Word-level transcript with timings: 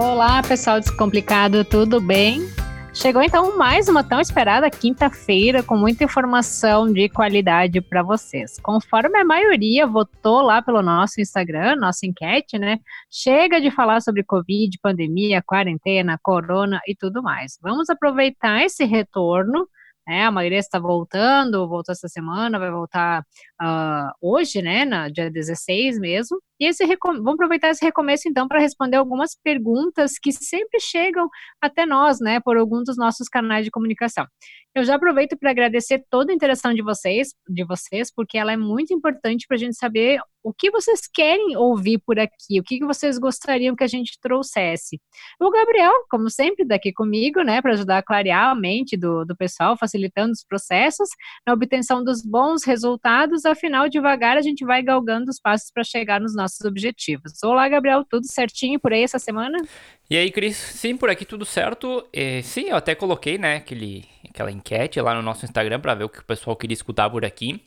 Olá, 0.00 0.40
pessoal 0.44 0.78
descomplicado, 0.78 1.64
tudo 1.64 2.00
bem? 2.00 2.42
Chegou 2.94 3.20
então 3.20 3.58
mais 3.58 3.88
uma 3.88 4.04
tão 4.04 4.20
esperada 4.20 4.70
quinta-feira 4.70 5.60
com 5.60 5.76
muita 5.76 6.04
informação 6.04 6.92
de 6.92 7.08
qualidade 7.08 7.80
para 7.80 8.00
vocês. 8.00 8.60
Conforme 8.62 9.18
a 9.18 9.24
maioria 9.24 9.88
votou 9.88 10.40
lá 10.40 10.62
pelo 10.62 10.82
nosso 10.82 11.20
Instagram, 11.20 11.74
nossa 11.74 12.06
enquete, 12.06 12.60
né? 12.60 12.78
Chega 13.10 13.60
de 13.60 13.72
falar 13.72 14.00
sobre 14.00 14.22
Covid, 14.22 14.78
pandemia, 14.80 15.42
quarentena, 15.44 16.16
corona 16.22 16.80
e 16.86 16.94
tudo 16.94 17.20
mais. 17.20 17.58
Vamos 17.60 17.90
aproveitar 17.90 18.62
esse 18.62 18.84
retorno 18.84 19.66
né? 20.06 20.24
A 20.24 20.30
maioria 20.30 20.58
está 20.58 20.78
voltando, 20.78 21.68
voltou 21.68 21.92
essa 21.92 22.08
semana, 22.08 22.58
vai 22.58 22.70
voltar 22.70 23.20
uh, 23.60 24.10
hoje, 24.22 24.62
né? 24.62 24.86
Na 24.86 25.10
dia 25.10 25.30
16 25.30 26.00
mesmo. 26.00 26.38
E 26.60 26.66
esse 26.66 26.84
vamos 27.00 27.34
aproveitar 27.34 27.70
esse 27.70 27.84
recomeço 27.84 28.28
então 28.28 28.48
para 28.48 28.60
responder 28.60 28.96
algumas 28.96 29.36
perguntas 29.42 30.18
que 30.20 30.32
sempre 30.32 30.80
chegam 30.80 31.28
até 31.60 31.86
nós, 31.86 32.18
né, 32.20 32.40
por 32.40 32.56
algum 32.56 32.82
dos 32.82 32.96
nossos 32.96 33.28
canais 33.28 33.64
de 33.64 33.70
comunicação. 33.70 34.26
Eu 34.74 34.84
já 34.84 34.94
aproveito 34.94 35.36
para 35.36 35.50
agradecer 35.50 36.04
toda 36.08 36.30
a 36.30 36.34
interação 36.34 36.72
de 36.72 36.82
vocês, 36.82 37.34
de 37.48 37.64
vocês, 37.64 38.12
porque 38.14 38.38
ela 38.38 38.52
é 38.52 38.56
muito 38.56 38.92
importante 38.94 39.46
para 39.46 39.56
a 39.56 39.58
gente 39.58 39.76
saber 39.76 40.20
o 40.42 40.52
que 40.52 40.70
vocês 40.70 41.00
querem 41.12 41.56
ouvir 41.56 41.98
por 41.98 42.18
aqui, 42.18 42.60
o 42.60 42.62
que 42.62 42.78
vocês 42.84 43.18
gostariam 43.18 43.74
que 43.74 43.82
a 43.82 43.88
gente 43.88 44.18
trouxesse. 44.20 45.00
O 45.40 45.50
Gabriel, 45.50 45.92
como 46.08 46.30
sempre, 46.30 46.64
daqui 46.64 46.92
comigo, 46.92 47.42
né, 47.42 47.60
para 47.60 47.72
ajudar 47.72 47.98
a 47.98 48.02
clarear 48.02 48.50
a 48.50 48.54
mente 48.54 48.96
do, 48.96 49.24
do 49.24 49.36
pessoal, 49.36 49.76
facilitando 49.76 50.32
os 50.32 50.44
processos, 50.44 51.08
na 51.46 51.52
obtenção 51.52 52.04
dos 52.04 52.22
bons 52.22 52.64
resultados, 52.64 53.44
afinal, 53.44 53.88
devagar 53.88 54.36
a 54.36 54.42
gente 54.42 54.64
vai 54.64 54.82
galgando 54.82 55.30
os 55.30 55.40
passos 55.40 55.70
para 55.72 55.82
chegar 55.82 56.20
nos 56.20 56.36
nossos 56.36 56.47
objetivos. 56.64 57.42
Olá, 57.42 57.68
Gabriel, 57.68 58.04
tudo 58.04 58.26
certinho 58.26 58.78
por 58.78 58.92
aí 58.92 59.02
essa 59.02 59.18
semana? 59.18 59.58
E 60.10 60.16
aí, 60.16 60.30
Cris? 60.30 60.56
Sim, 60.56 60.96
por 60.96 61.10
aqui 61.10 61.24
tudo 61.24 61.44
certo. 61.44 62.06
E, 62.12 62.42
sim, 62.42 62.68
eu 62.68 62.76
até 62.76 62.94
coloquei, 62.94 63.38
né, 63.38 63.56
aquele, 63.56 64.04
aquela 64.28 64.50
enquete 64.50 65.00
lá 65.00 65.14
no 65.14 65.22
nosso 65.22 65.44
Instagram 65.44 65.80
para 65.80 65.94
ver 65.94 66.04
o 66.04 66.08
que 66.08 66.20
o 66.20 66.24
pessoal 66.24 66.56
queria 66.56 66.74
escutar 66.74 67.10
por 67.10 67.24
aqui. 67.24 67.60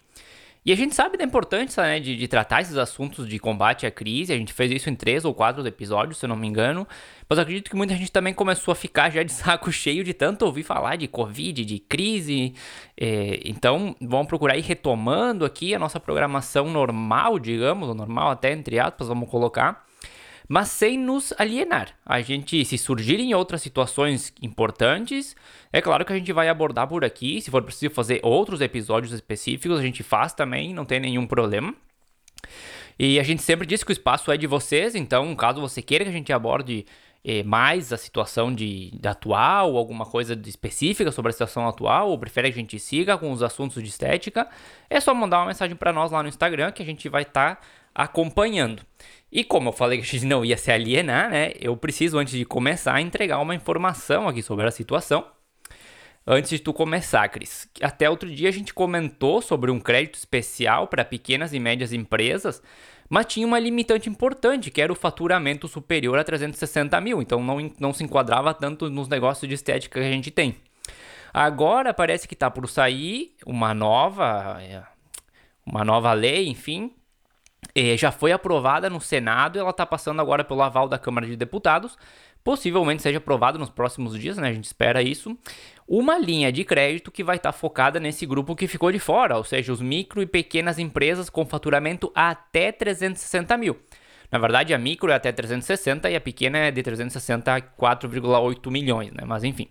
E 0.63 0.71
a 0.71 0.75
gente 0.75 0.93
sabe 0.93 1.17
da 1.17 1.23
importância 1.23 1.81
né, 1.81 1.99
de, 1.99 2.15
de, 2.15 2.27
tratar 2.27 2.61
esses 2.61 2.77
assuntos 2.77 3.27
de 3.27 3.39
combate 3.39 3.87
à 3.87 3.91
crise. 3.91 4.31
A 4.31 4.37
gente 4.37 4.53
fez 4.53 4.71
isso 4.71 4.91
em 4.91 4.95
três 4.95 5.25
ou 5.25 5.33
quatro 5.33 5.65
episódios, 5.65 6.19
se 6.19 6.25
eu 6.25 6.29
não 6.29 6.35
me 6.35 6.47
engano. 6.47 6.87
Mas 7.27 7.39
acredito 7.39 7.67
que 7.67 7.75
muita 7.75 7.95
gente 7.95 8.11
também 8.11 8.31
começou 8.31 8.71
a 8.71 8.75
ficar 8.75 9.09
já 9.09 9.23
de 9.23 9.31
saco 9.33 9.71
cheio 9.71 10.03
de 10.03 10.13
tanto 10.13 10.45
ouvir 10.45 10.61
falar 10.61 10.97
de 10.97 11.07
Covid, 11.07 11.65
de 11.65 11.79
crise. 11.79 12.53
É, 12.95 13.39
então, 13.43 13.95
vamos 13.99 14.27
procurar 14.27 14.55
ir 14.55 14.61
retomando 14.61 15.45
aqui 15.45 15.73
a 15.73 15.79
nossa 15.79 15.99
programação 15.99 16.69
normal, 16.69 17.39
digamos, 17.39 17.95
normal 17.95 18.29
até 18.29 18.51
entre 18.51 18.79
aspas, 18.79 19.07
vamos 19.07 19.29
colocar 19.29 19.83
mas 20.51 20.67
sem 20.67 20.97
nos 20.97 21.33
alienar. 21.37 21.95
A 22.05 22.19
gente, 22.19 22.65
se 22.65 22.77
surgirem 22.77 23.33
outras 23.33 23.61
situações 23.61 24.33
importantes, 24.41 25.33
é 25.71 25.79
claro 25.79 26.03
que 26.03 26.11
a 26.11 26.17
gente 26.17 26.33
vai 26.33 26.49
abordar 26.49 26.89
por 26.89 27.05
aqui. 27.05 27.39
Se 27.39 27.49
for 27.49 27.63
preciso 27.63 27.93
fazer 27.93 28.19
outros 28.21 28.59
episódios 28.59 29.13
específicos, 29.13 29.79
a 29.79 29.81
gente 29.81 30.03
faz 30.03 30.33
também, 30.33 30.73
não 30.73 30.83
tem 30.83 30.99
nenhum 30.99 31.25
problema. 31.25 31.73
E 32.99 33.17
a 33.17 33.23
gente 33.23 33.41
sempre 33.41 33.65
diz 33.65 33.81
que 33.81 33.91
o 33.91 33.93
espaço 33.93 34.29
é 34.29 34.35
de 34.35 34.45
vocês, 34.45 34.93
então, 34.93 35.33
caso 35.37 35.61
você 35.61 35.81
queira 35.81 36.03
que 36.03 36.09
a 36.09 36.13
gente 36.13 36.33
aborde 36.33 36.85
eh, 37.23 37.43
mais 37.43 37.93
a 37.93 37.97
situação 37.97 38.53
de, 38.53 38.91
de 38.91 39.07
atual, 39.07 39.77
alguma 39.77 40.05
coisa 40.05 40.37
específica 40.45 41.13
sobre 41.13 41.29
a 41.29 41.31
situação 41.31 41.65
atual, 41.65 42.09
ou 42.09 42.19
prefere 42.19 42.51
que 42.51 42.59
a 42.59 42.61
gente 42.61 42.77
siga 42.77 43.17
com 43.17 43.31
os 43.31 43.41
assuntos 43.41 43.81
de 43.81 43.87
estética, 43.87 44.49
é 44.89 44.99
só 44.99 45.13
mandar 45.13 45.39
uma 45.39 45.45
mensagem 45.45 45.77
para 45.77 45.93
nós 45.93 46.11
lá 46.11 46.21
no 46.21 46.27
Instagram 46.27 46.73
que 46.73 46.83
a 46.83 46.85
gente 46.85 47.07
vai 47.07 47.21
estar 47.21 47.55
tá 47.55 47.61
acompanhando. 47.95 48.83
E 49.31 49.43
como 49.43 49.69
eu 49.69 49.73
falei 49.73 49.97
que 49.97 50.03
a 50.03 50.07
gente 50.07 50.25
não 50.25 50.43
ia 50.43 50.57
se 50.57 50.71
alienar, 50.71 51.29
né? 51.29 51.53
Eu 51.59 51.77
preciso, 51.77 52.17
antes 52.17 52.33
de 52.33 52.43
começar, 52.43 52.99
entregar 52.99 53.39
uma 53.39 53.55
informação 53.55 54.27
aqui 54.27 54.41
sobre 54.41 54.67
a 54.67 54.71
situação. 54.71 55.25
Antes 56.27 56.51
de 56.51 56.59
tu 56.59 56.73
começar, 56.73 57.27
Cris, 57.29 57.67
até 57.81 58.09
outro 58.09 58.29
dia 58.29 58.49
a 58.49 58.51
gente 58.51 58.73
comentou 58.73 59.41
sobre 59.41 59.71
um 59.71 59.79
crédito 59.79 60.15
especial 60.15 60.87
para 60.87 61.03
pequenas 61.03 61.51
e 61.51 61.59
médias 61.59 61.93
empresas, 61.93 62.61
mas 63.09 63.25
tinha 63.25 63.47
uma 63.47 63.57
limitante 63.57 64.07
importante, 64.07 64.69
que 64.69 64.81
era 64.81 64.91
o 64.91 64.95
faturamento 64.95 65.67
superior 65.67 66.19
a 66.19 66.23
360 66.23 67.01
mil, 67.01 67.21
então 67.21 67.43
não, 67.43 67.71
não 67.79 67.91
se 67.91 68.03
enquadrava 68.03 68.53
tanto 68.53 68.87
nos 68.89 69.07
negócios 69.07 69.49
de 69.49 69.55
estética 69.55 69.99
que 69.99 70.05
a 70.05 70.11
gente 70.11 70.29
tem. 70.29 70.55
Agora 71.33 71.93
parece 71.93 72.27
que 72.27 72.35
está 72.35 72.51
por 72.51 72.69
sair 72.69 73.35
uma 73.43 73.73
nova, 73.73 74.61
é, 74.61 74.83
uma 75.65 75.83
nova 75.83 76.13
lei, 76.13 76.47
enfim, 76.47 76.93
é, 77.73 77.95
já 77.97 78.11
foi 78.11 78.31
aprovada 78.31 78.89
no 78.89 78.99
Senado 78.99 79.57
e 79.57 79.59
ela 79.59 79.69
está 79.69 79.85
passando 79.85 80.19
agora 80.21 80.43
pelo 80.43 80.61
aval 80.61 80.87
da 80.87 80.97
Câmara 80.97 81.25
de 81.25 81.35
Deputados. 81.35 81.97
Possivelmente 82.43 83.03
seja 83.03 83.19
aprovada 83.19 83.57
nos 83.57 83.69
próximos 83.69 84.17
dias, 84.19 84.37
né? 84.37 84.49
A 84.49 84.53
gente 84.53 84.65
espera 84.65 85.01
isso. 85.01 85.37
Uma 85.87 86.17
linha 86.17 86.51
de 86.51 86.63
crédito 86.63 87.11
que 87.11 87.23
vai 87.23 87.35
estar 87.35 87.51
tá 87.51 87.57
focada 87.57 87.99
nesse 87.99 88.25
grupo 88.25 88.55
que 88.55 88.67
ficou 88.67 88.91
de 88.91 88.97
fora, 88.97 89.37
ou 89.37 89.43
seja, 89.43 89.71
os 89.71 89.81
micro 89.81 90.21
e 90.21 90.25
pequenas 90.25 90.79
empresas 90.79 91.29
com 91.29 91.45
faturamento 91.45 92.11
até 92.15 92.71
360 92.71 93.55
mil. 93.57 93.77
Na 94.31 94.39
verdade, 94.39 94.73
a 94.73 94.77
micro 94.77 95.11
é 95.11 95.15
até 95.15 95.31
360 95.31 96.09
e 96.09 96.15
a 96.15 96.21
pequena 96.21 96.57
é 96.57 96.71
de 96.71 96.81
360 96.81 97.53
a 97.53 97.61
4,8 97.61 98.71
milhões, 98.71 99.11
né? 99.11 99.23
Mas 99.25 99.43
enfim. 99.43 99.67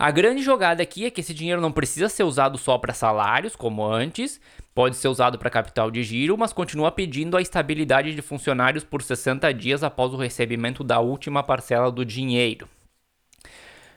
A 0.00 0.10
grande 0.10 0.40
jogada 0.42 0.82
aqui 0.82 1.04
é 1.04 1.10
que 1.10 1.20
esse 1.20 1.34
dinheiro 1.34 1.60
não 1.60 1.70
precisa 1.70 2.08
ser 2.08 2.22
usado 2.22 2.56
só 2.56 2.78
para 2.78 2.94
salários, 2.94 3.54
como 3.54 3.84
antes, 3.84 4.40
pode 4.74 4.96
ser 4.96 5.08
usado 5.08 5.38
para 5.38 5.50
capital 5.50 5.90
de 5.90 6.02
giro, 6.02 6.38
mas 6.38 6.54
continua 6.54 6.90
pedindo 6.90 7.36
a 7.36 7.42
estabilidade 7.42 8.14
de 8.14 8.22
funcionários 8.22 8.82
por 8.82 9.02
60 9.02 9.52
dias 9.52 9.84
após 9.84 10.14
o 10.14 10.16
recebimento 10.16 10.82
da 10.82 11.00
última 11.00 11.42
parcela 11.42 11.92
do 11.92 12.02
dinheiro. 12.02 12.66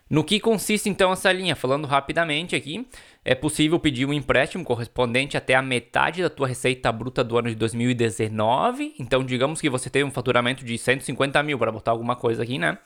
No 0.10 0.26
que 0.26 0.42
consiste 0.42 0.90
então 0.90 1.14
essa 1.14 1.32
linha? 1.32 1.56
Falando 1.56 1.88
rapidamente 1.88 2.54
aqui, 2.54 2.86
é 3.24 3.34
possível 3.34 3.80
pedir 3.80 4.06
um 4.06 4.12
empréstimo 4.12 4.66
correspondente 4.66 5.38
até 5.38 5.56
a 5.56 5.62
metade 5.62 6.22
da 6.22 6.30
tua 6.30 6.48
receita 6.48 6.92
bruta 6.92 7.24
do 7.24 7.38
ano 7.38 7.48
de 7.48 7.56
2019. 7.56 8.94
Então, 9.00 9.24
digamos 9.24 9.62
que 9.62 9.70
você 9.70 9.90
tem 9.90 10.04
um 10.04 10.12
faturamento 10.12 10.66
de 10.66 10.78
150 10.78 11.42
mil, 11.44 11.58
para 11.58 11.72
botar 11.72 11.92
alguma 11.92 12.18
coisa 12.18 12.44
aqui, 12.44 12.60
né? 12.60 12.78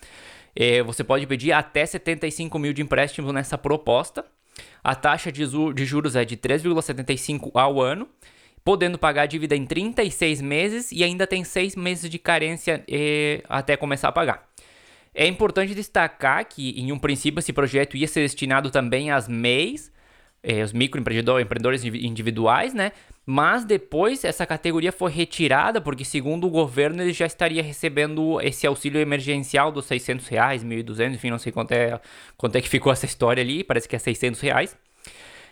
É, 0.59 0.81
você 0.81 1.03
pode 1.03 1.27
pedir 1.27 1.51
até 1.51 1.85
75 1.85 2.57
mil 2.57 2.73
de 2.73 2.81
empréstimo 2.81 3.31
nessa 3.31 3.59
proposta. 3.59 4.25
A 4.83 4.95
taxa 4.95 5.31
de, 5.31 5.45
juros 5.85 6.15
é 6.15 6.25
de 6.25 6.35
3,75 6.35 7.51
ao 7.53 7.79
ano, 7.79 8.09
podendo 8.63 8.97
pagar 8.97 9.23
a 9.23 9.25
dívida 9.27 9.55
em 9.55 9.67
36 9.67 10.41
meses 10.41 10.91
e 10.91 11.03
ainda 11.03 11.27
tem 11.27 11.43
6 11.43 11.75
meses 11.75 12.09
de 12.09 12.17
carência 12.17 12.83
eh, 12.89 13.43
até 13.47 13.77
começar 13.77 14.07
a 14.07 14.11
pagar. 14.11 14.49
É 15.13 15.27
importante 15.27 15.75
destacar 15.75 16.43
que, 16.47 16.71
em 16.71 16.91
um 16.91 16.97
princípio, 16.97 17.39
esse 17.39 17.53
projeto 17.53 17.95
ia 17.95 18.07
ser 18.07 18.21
destinado 18.21 18.71
também 18.71 19.11
às 19.11 19.27
MEIs, 19.27 19.91
eh, 20.47 20.63
os 20.63 20.71
microempreendedores 20.71 21.83
individuais, 21.83 22.73
né? 22.73 22.93
Mas 23.25 23.65
depois 23.65 24.23
essa 24.23 24.45
categoria 24.45 24.93
foi 24.93 25.11
retirada 25.11 25.81
porque, 25.81 26.05
segundo 26.05 26.47
o 26.47 26.49
governo, 26.49 27.01
ele 27.01 27.11
já 27.11 27.25
estaria 27.25 27.61
recebendo 27.61 28.39
esse 28.39 28.65
auxílio 28.65 29.01
emergencial 29.01 29.69
dos 29.73 29.85
600 29.85 30.25
reais, 30.29 30.63
1.200, 30.63 31.15
enfim, 31.15 31.29
não 31.29 31.37
sei 31.37 31.51
quanto 31.51 31.73
é, 31.73 31.99
quanto 32.37 32.55
é 32.55 32.61
que 32.61 32.69
ficou 32.69 32.93
essa 32.93 33.05
história 33.05 33.43
ali, 33.43 33.61
parece 33.61 33.89
que 33.89 33.97
é 33.97 33.99
600 33.99 34.39
reais. 34.39 34.77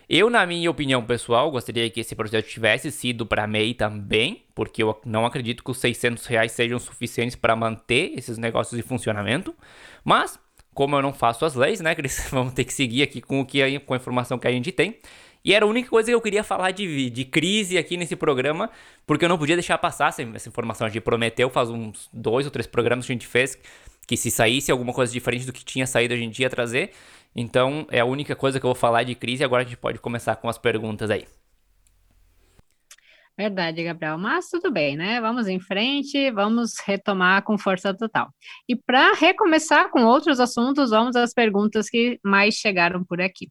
Eu, 0.08 0.30
na 0.30 0.46
minha 0.46 0.70
opinião 0.70 1.04
pessoal, 1.04 1.50
gostaria 1.50 1.90
que 1.90 2.00
esse 2.00 2.14
projeto 2.14 2.46
tivesse 2.46 2.90
sido 2.90 3.26
para 3.26 3.46
MEI 3.46 3.74
também, 3.74 4.44
porque 4.54 4.82
eu 4.82 4.98
não 5.04 5.26
acredito 5.26 5.62
que 5.62 5.70
os 5.70 5.78
600 5.78 6.24
reais 6.24 6.52
sejam 6.52 6.78
suficientes 6.78 7.36
para 7.36 7.54
manter 7.54 8.12
esses 8.16 8.38
negócios 8.38 8.78
em 8.78 8.82
funcionamento. 8.82 9.54
Mas, 10.02 10.38
como 10.76 10.94
eu 10.94 11.00
não 11.00 11.12
faço 11.12 11.46
as 11.46 11.54
leis, 11.54 11.80
né, 11.80 11.94
Cris, 11.94 12.28
vamos 12.30 12.52
ter 12.52 12.62
que 12.62 12.72
seguir 12.72 13.02
aqui 13.02 13.22
com, 13.22 13.40
o 13.40 13.46
que, 13.46 13.80
com 13.80 13.94
a 13.94 13.96
informação 13.96 14.38
que 14.38 14.46
a 14.46 14.52
gente 14.52 14.70
tem. 14.70 14.98
E 15.42 15.54
era 15.54 15.64
a 15.64 15.68
única 15.68 15.88
coisa 15.88 16.10
que 16.10 16.14
eu 16.14 16.20
queria 16.20 16.44
falar 16.44 16.70
de, 16.72 17.08
de 17.08 17.24
crise 17.24 17.78
aqui 17.78 17.96
nesse 17.96 18.14
programa, 18.14 18.68
porque 19.06 19.24
eu 19.24 19.28
não 19.28 19.38
podia 19.38 19.56
deixar 19.56 19.78
passar 19.78 20.08
essa, 20.08 20.22
essa 20.22 20.48
informação. 20.48 20.86
A 20.86 20.90
gente 20.90 21.00
prometeu, 21.00 21.48
faz 21.48 21.70
uns 21.70 22.10
dois 22.12 22.44
ou 22.44 22.52
três 22.52 22.66
programas 22.66 23.06
que 23.06 23.12
a 23.12 23.14
gente 23.14 23.26
fez, 23.26 23.58
que 24.06 24.16
se 24.18 24.30
saísse 24.30 24.70
alguma 24.70 24.92
coisa 24.92 25.10
diferente 25.10 25.46
do 25.46 25.52
que 25.52 25.64
tinha 25.64 25.86
saído 25.86 26.12
a 26.12 26.16
gente 26.16 26.42
ia 26.42 26.50
trazer. 26.50 26.90
Então 27.34 27.86
é 27.90 28.00
a 28.00 28.04
única 28.04 28.36
coisa 28.36 28.60
que 28.60 28.66
eu 28.66 28.68
vou 28.68 28.74
falar 28.74 29.02
de 29.02 29.14
crise. 29.14 29.42
Agora 29.42 29.62
a 29.62 29.64
gente 29.64 29.78
pode 29.78 29.98
começar 29.98 30.36
com 30.36 30.48
as 30.48 30.58
perguntas 30.58 31.10
aí. 31.10 31.24
Verdade, 33.38 33.84
Gabriel. 33.84 34.16
Mas 34.16 34.48
tudo 34.48 34.70
bem, 34.70 34.96
né? 34.96 35.20
Vamos 35.20 35.46
em 35.46 35.60
frente, 35.60 36.30
vamos 36.30 36.74
retomar 36.86 37.42
com 37.42 37.58
força 37.58 37.94
total. 37.94 38.30
E 38.66 38.74
para 38.74 39.12
recomeçar 39.12 39.90
com 39.90 40.04
outros 40.04 40.40
assuntos, 40.40 40.90
vamos 40.90 41.14
às 41.16 41.34
perguntas 41.34 41.90
que 41.90 42.18
mais 42.24 42.54
chegaram 42.54 43.04
por 43.04 43.20
aqui. 43.20 43.50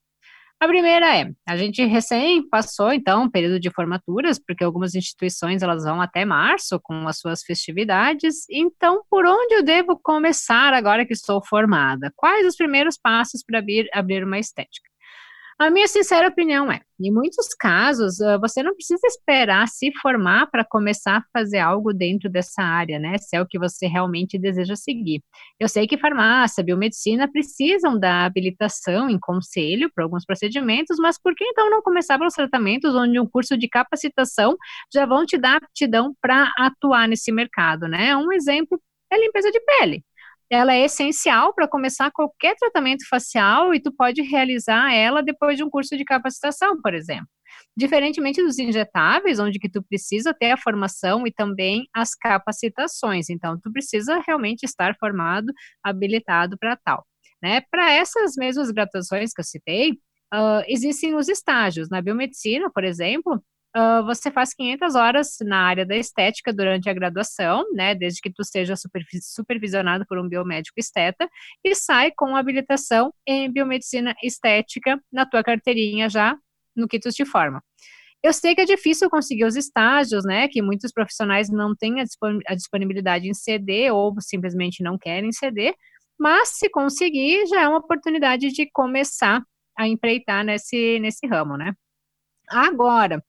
A 0.60 0.68
primeira 0.68 1.16
é, 1.16 1.30
a 1.46 1.58
gente 1.58 1.84
recém 1.86 2.48
passou, 2.50 2.92
então, 2.94 3.24
um 3.24 3.30
período 3.30 3.60
de 3.60 3.70
formaturas, 3.70 4.40
porque 4.40 4.64
algumas 4.64 4.96
instituições 4.96 5.62
elas 5.62 5.84
vão 5.84 6.02
até 6.02 6.24
março 6.26 6.80
com 6.82 7.08
as 7.08 7.20
suas 7.20 7.44
festividades. 7.44 8.46
Então, 8.50 9.04
por 9.10 9.26
onde 9.26 9.54
eu 9.54 9.64
devo 9.64 10.00
começar 10.02 10.74
agora 10.74 11.06
que 11.06 11.14
estou 11.14 11.46
formada? 11.46 12.12
Quais 12.16 12.48
os 12.48 12.56
primeiros 12.56 12.98
passos 12.98 13.44
para 13.44 13.60
abrir, 13.60 13.88
abrir 13.94 14.24
uma 14.24 14.40
estética? 14.40 14.90
A 15.58 15.70
minha 15.70 15.88
sincera 15.88 16.28
opinião 16.28 16.70
é, 16.70 16.82
em 17.00 17.10
muitos 17.10 17.48
casos, 17.58 18.20
uh, 18.20 18.38
você 18.42 18.62
não 18.62 18.76
precisa 18.76 19.08
esperar 19.08 19.66
se 19.70 19.90
formar 20.02 20.48
para 20.52 20.66
começar 20.66 21.18
a 21.20 21.24
fazer 21.32 21.60
algo 21.60 21.94
dentro 21.94 22.30
dessa 22.30 22.62
área, 22.62 23.00
né? 23.00 23.18
Se 23.18 23.38
é 23.38 23.42
o 23.42 23.46
que 23.46 23.58
você 23.58 23.88
realmente 23.88 24.38
deseja 24.38 24.76
seguir. 24.76 25.24
Eu 25.58 25.70
sei 25.70 25.88
que 25.88 25.98
farmácia, 25.98 26.62
biomedicina 26.62 27.32
precisam 27.32 27.98
da 27.98 28.26
habilitação 28.26 29.10
em 29.10 29.18
conselho 29.18 29.90
para 29.96 30.04
alguns 30.04 30.26
procedimentos, 30.26 30.98
mas 31.00 31.18
por 31.18 31.34
que 31.34 31.46
então 31.46 31.70
não 31.70 31.82
começar 31.82 32.18
pelos 32.18 32.34
tratamentos 32.34 32.94
onde 32.94 33.18
um 33.18 33.26
curso 33.26 33.58
de 33.58 33.70
capacitação 33.70 34.58
já 34.94 35.06
vão 35.06 35.26
te 35.26 35.38
dar 35.38 35.56
aptidão 35.56 36.14
para 36.22 36.52
atuar 36.58 37.08
nesse 37.08 37.32
mercado, 37.32 37.88
né? 37.88 38.14
Um 38.18 38.34
exemplo 38.34 38.78
é 39.10 39.16
a 39.16 39.20
limpeza 39.20 39.50
de 39.52 39.60
pele 39.62 40.04
ela 40.50 40.74
é 40.74 40.86
essencial 40.86 41.54
para 41.54 41.68
começar 41.68 42.12
qualquer 42.12 42.56
tratamento 42.56 43.08
facial 43.10 43.74
e 43.74 43.80
tu 43.80 43.92
pode 43.92 44.22
realizar 44.22 44.94
ela 44.94 45.22
depois 45.22 45.58
de 45.58 45.64
um 45.64 45.70
curso 45.70 45.98
de 45.98 46.06
capacitação, 46.06 46.80
por 46.82 46.94
exemplo. 46.94 47.28
Diferentemente 47.76 48.42
dos 48.42 48.60
injetáveis, 48.60 49.40
onde 49.40 49.60
que 49.60 49.70
tu 49.70 49.84
precisa 49.84 50.34
ter 50.34 50.52
a 50.52 50.58
formação 50.58 51.26
e 51.26 51.32
também 51.32 51.88
as 51.94 52.16
capacitações. 52.16 53.30
Então, 53.30 53.60
tu 53.62 53.72
precisa 53.72 54.22
realmente 54.26 54.64
estar 54.64 54.96
formado, 54.98 55.52
habilitado 55.84 56.58
para 56.58 56.78
tal. 56.78 57.06
Né? 57.42 57.62
Para 57.70 57.92
essas 57.92 58.36
mesmas 58.38 58.72
graduações 58.72 59.34
que 59.34 59.42
eu 59.42 59.46
citei, 59.46 59.92
uh, 60.34 60.64
existem 60.68 61.16
os 61.16 61.28
estágios. 61.28 61.90
Na 61.90 62.02
biomedicina, 62.02 62.70
por 62.72 62.84
exemplo, 62.84 63.42
uh, 63.76 64.06
você 64.06 64.32
faz 64.32 64.54
500 64.54 64.96
horas 64.96 65.38
na 65.42 65.60
área 65.60 65.86
da 65.86 65.96
estética 65.96 66.54
durante 66.54 66.90
a 66.90 66.94
graduação, 66.94 67.64
né, 67.74 67.94
desde 67.94 68.22
que 68.22 68.32
tu 68.32 68.44
seja 68.44 68.76
supervisionado 69.22 70.06
por 70.08 70.18
um 70.18 70.28
biomédico 70.28 70.80
esteta, 70.80 71.30
e 71.64 71.76
sai 71.76 72.12
com 72.12 72.36
habilitação 72.36 73.14
em 73.28 73.52
biomedicina 73.52 74.16
estética 74.24 75.00
na 75.12 75.26
tua 75.26 75.44
carteirinha 75.44 76.10
já 76.10 76.38
no 76.76 76.88
que 76.88 77.00
tu 77.00 77.10
te 77.10 77.26
forma. 77.26 77.62
Eu 78.24 78.34
sei 78.34 78.56
que 78.56 78.62
é 78.62 78.66
difícil 78.66 79.10
conseguir 79.10 79.46
os 79.46 79.56
estágios, 79.56 80.26
né, 80.26 80.48
que 80.48 80.62
muitos 80.62 80.92
profissionais 80.92 81.50
não 81.50 81.76
têm 81.76 81.98
a 82.02 82.56
disponibilidade 82.56 83.28
em 83.30 83.34
CD 83.34 83.92
ou 83.92 84.16
simplesmente 84.20 84.82
não 84.82 84.98
querem 84.98 85.32
CD, 85.32 85.76
mas 86.18 86.50
se 86.50 86.70
conseguir, 86.70 87.46
já 87.48 87.62
é 87.64 87.68
uma 87.68 87.80
oportunidade 87.80 88.50
de 88.52 88.70
começar 88.72 89.44
a 89.78 89.88
empreitar 89.88 90.44
nesse, 90.46 90.98
nesse 91.00 91.28
ramo, 91.28 91.58
né. 91.58 91.74
Agora, 92.50 93.24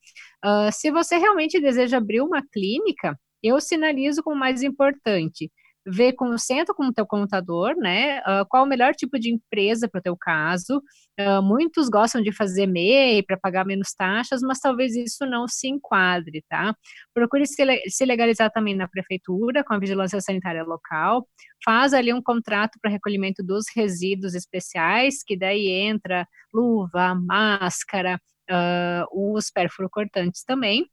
uh, 0.47 0.73
se 0.73 0.91
você 0.91 1.17
realmente 1.17 1.61
deseja 1.61 1.99
abrir 1.99 2.21
uma 2.21 2.43
clínica, 2.53 3.19
eu 3.43 3.61
sinalizo 3.61 4.23
como 4.23 4.37
mais 4.37 4.63
importante 4.63 5.51
ver 5.87 6.15
com 6.15 6.37
senta 6.37 6.75
com 6.75 6.87
o 6.87 6.93
teu 6.93 7.07
contador, 7.07 7.77
né? 7.77 8.19
Uh, 8.21 8.45
qual 8.49 8.65
o 8.65 8.67
melhor 8.67 8.95
tipo 8.95 9.19
de 9.19 9.33
empresa 9.33 9.89
para 9.89 10.01
o 10.01 10.03
teu 10.03 10.17
caso. 10.17 10.83
Uh, 11.19 11.41
muitos 11.41 11.89
gostam 11.89 12.21
de 12.21 12.33
fazer 12.33 12.67
MEI 12.67 13.23
para 13.23 13.39
pagar 13.39 13.65
menos 13.65 13.95
taxas, 13.95 14.41
mas 14.43 14.59
talvez 14.59 14.97
isso 14.97 15.25
não 15.25 15.47
se 15.47 15.69
enquadre, 15.69 16.45
tá? 16.49 16.75
Procure 17.15 17.47
se, 17.47 17.65
se 17.89 18.05
legalizar 18.05 18.51
também 18.51 18.75
na 18.75 18.89
prefeitura, 18.89 19.63
com 19.63 19.75
a 19.75 19.79
vigilância 19.79 20.21
sanitária 20.21 20.65
local. 20.65 21.27
Faz 21.65 21.95
ali 21.95 22.13
um 22.13 22.21
contrato 22.23 22.79
para 22.83 22.91
recolhimento 22.91 23.43
dos 23.43 23.67
resíduos 23.75 24.35
especiais, 24.35 25.23
que 25.25 25.39
daí 25.39 25.69
entra 25.69 26.27
luva, 26.53 27.15
máscara, 27.15 28.21
uh, 28.51 29.37
os 29.37 29.51
cortantes 29.91 30.45
também, 30.45 30.87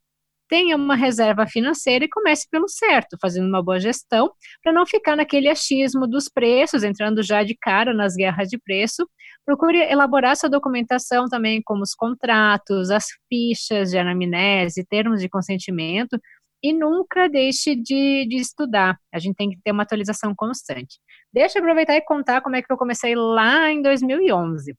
tenha 0.48 0.76
uma 0.76 0.94
reserva 0.94 1.46
financeira 1.46 2.04
e 2.04 2.08
comece 2.08 2.46
pelo 2.50 2.68
certo, 2.68 3.16
fazendo 3.20 3.48
uma 3.48 3.62
boa 3.62 3.80
gestão, 3.80 4.30
para 4.62 4.72
não 4.72 4.86
ficar 4.86 5.16
naquele 5.16 5.48
achismo 5.48 6.06
dos 6.06 6.28
preços, 6.28 6.84
entrando 6.84 7.22
já 7.22 7.42
de 7.42 7.56
cara 7.56 7.94
nas 7.94 8.14
guerras 8.14 8.48
de 8.48 8.58
preço. 8.58 9.08
Procure 9.44 9.78
elaborar 9.78 10.36
sua 10.36 10.48
documentação 10.48 11.26
também, 11.26 11.62
como 11.64 11.82
os 11.82 11.94
contratos, 11.94 12.90
as 12.90 13.06
fichas 13.28 13.90
de 13.90 13.98
anamnese, 13.98 14.86
termos 14.86 15.20
de 15.20 15.28
consentimento, 15.28 16.18
e 16.62 16.72
nunca 16.72 17.28
deixe 17.28 17.74
de, 17.74 18.26
de 18.26 18.36
estudar. 18.36 18.98
A 19.12 19.18
gente 19.18 19.36
tem 19.36 19.50
que 19.50 19.58
ter 19.62 19.70
uma 19.70 19.82
atualização 19.82 20.34
constante. 20.34 20.98
Deixa 21.32 21.58
eu 21.58 21.62
aproveitar 21.62 21.94
e 21.96 22.00
contar 22.00 22.40
como 22.40 22.56
é 22.56 22.62
que 22.62 22.72
eu 22.72 22.76
comecei 22.76 23.14
lá 23.14 23.70
em 23.70 23.82
2011. 23.82 24.74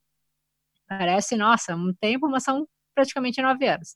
Parece, 0.88 1.36
nossa, 1.36 1.76
um 1.76 1.94
tempo, 2.00 2.30
mas 2.30 2.44
são 2.44 2.68
praticamente 2.94 3.42
nove 3.42 3.68
anos. 3.68 3.96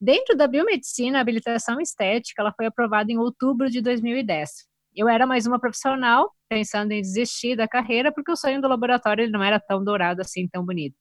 Dentro 0.00 0.36
da 0.36 0.46
biomedicina, 0.46 1.18
a 1.18 1.20
habilitação 1.20 1.80
estética 1.80 2.40
ela 2.42 2.52
foi 2.56 2.66
aprovada 2.66 3.12
em 3.12 3.18
outubro 3.18 3.68
de 3.70 3.80
2010. 3.82 4.50
Eu 4.96 5.08
era 5.08 5.26
mais 5.26 5.46
uma 5.46 5.60
profissional, 5.60 6.32
pensando 6.48 6.92
em 6.92 7.02
desistir 7.02 7.54
da 7.56 7.68
carreira, 7.68 8.10
porque 8.12 8.32
o 8.32 8.36
sonho 8.36 8.60
do 8.60 8.68
laboratório 8.68 9.22
ele 9.22 9.32
não 9.32 9.42
era 9.42 9.60
tão 9.60 9.84
dourado 9.84 10.22
assim, 10.22 10.48
tão 10.48 10.64
bonito. 10.64 10.96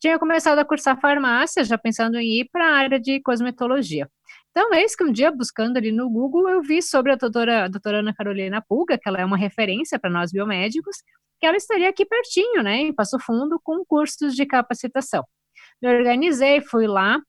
Tinha 0.00 0.18
começado 0.18 0.58
a 0.58 0.64
cursar 0.64 1.00
farmácia, 1.00 1.64
já 1.64 1.78
pensando 1.78 2.18
em 2.18 2.40
ir 2.40 2.48
para 2.52 2.66
a 2.66 2.78
área 2.78 3.00
de 3.00 3.20
cosmetologia. 3.22 4.08
Então, 4.50 4.74
eis 4.74 4.96
que 4.96 5.04
um 5.04 5.12
dia, 5.12 5.30
buscando 5.30 5.76
ali 5.76 5.92
no 5.92 6.10
Google, 6.10 6.48
eu 6.48 6.60
vi 6.60 6.82
sobre 6.82 7.12
a 7.12 7.14
doutora, 7.16 7.64
a 7.64 7.68
doutora 7.68 8.00
Ana 8.00 8.12
Carolina 8.12 8.62
Pulga, 8.68 8.98
que 8.98 9.08
ela 9.08 9.20
é 9.20 9.24
uma 9.24 9.36
referência 9.36 9.98
para 9.98 10.10
nós 10.10 10.32
biomédicos, 10.32 10.96
que 11.38 11.46
ela 11.46 11.56
estaria 11.56 11.88
aqui 11.88 12.04
pertinho, 12.04 12.62
né, 12.62 12.78
em 12.78 12.92
Passo 12.92 13.18
Fundo, 13.20 13.60
com 13.62 13.84
cursos 13.84 14.34
de 14.34 14.44
capacitação. 14.44 15.24
Me 15.80 15.88
organizei, 15.88 16.60
fui 16.60 16.86
lá, 16.86 17.20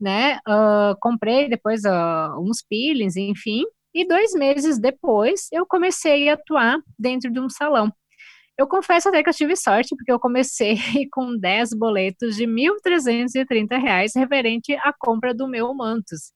né, 0.00 0.38
uh, 0.48 0.96
comprei 1.00 1.48
depois 1.48 1.82
uh, 1.84 2.40
uns 2.40 2.62
peelings, 2.62 3.16
enfim, 3.16 3.64
e 3.92 4.06
dois 4.06 4.32
meses 4.32 4.78
depois 4.78 5.48
eu 5.52 5.66
comecei 5.66 6.28
a 6.28 6.34
atuar 6.34 6.78
dentro 6.98 7.30
de 7.30 7.40
um 7.40 7.48
salão. 7.48 7.92
Eu 8.56 8.66
confesso 8.66 9.08
até 9.08 9.22
que 9.22 9.28
eu 9.28 9.34
tive 9.34 9.56
sorte, 9.56 9.94
porque 9.96 10.12
eu 10.12 10.18
comecei 10.18 10.76
com 11.12 11.36
10 11.36 11.70
boletos 11.74 12.36
de 12.36 12.44
R$ 12.44 12.70
1.330 12.84 14.10
referente 14.16 14.74
à 14.76 14.92
compra 14.96 15.34
do 15.34 15.48
meu 15.48 15.72
Mantos. 15.74 16.32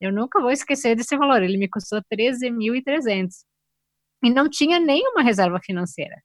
Eu 0.00 0.12
nunca 0.12 0.40
vou 0.40 0.50
esquecer 0.50 0.96
desse 0.96 1.16
valor, 1.16 1.42
ele 1.42 1.58
me 1.58 1.68
custou 1.68 2.00
13.300. 2.10 3.44
E 4.24 4.30
não 4.30 4.48
tinha 4.50 4.80
nenhuma 4.80 5.22
reserva 5.22 5.60
financeira 5.62 6.16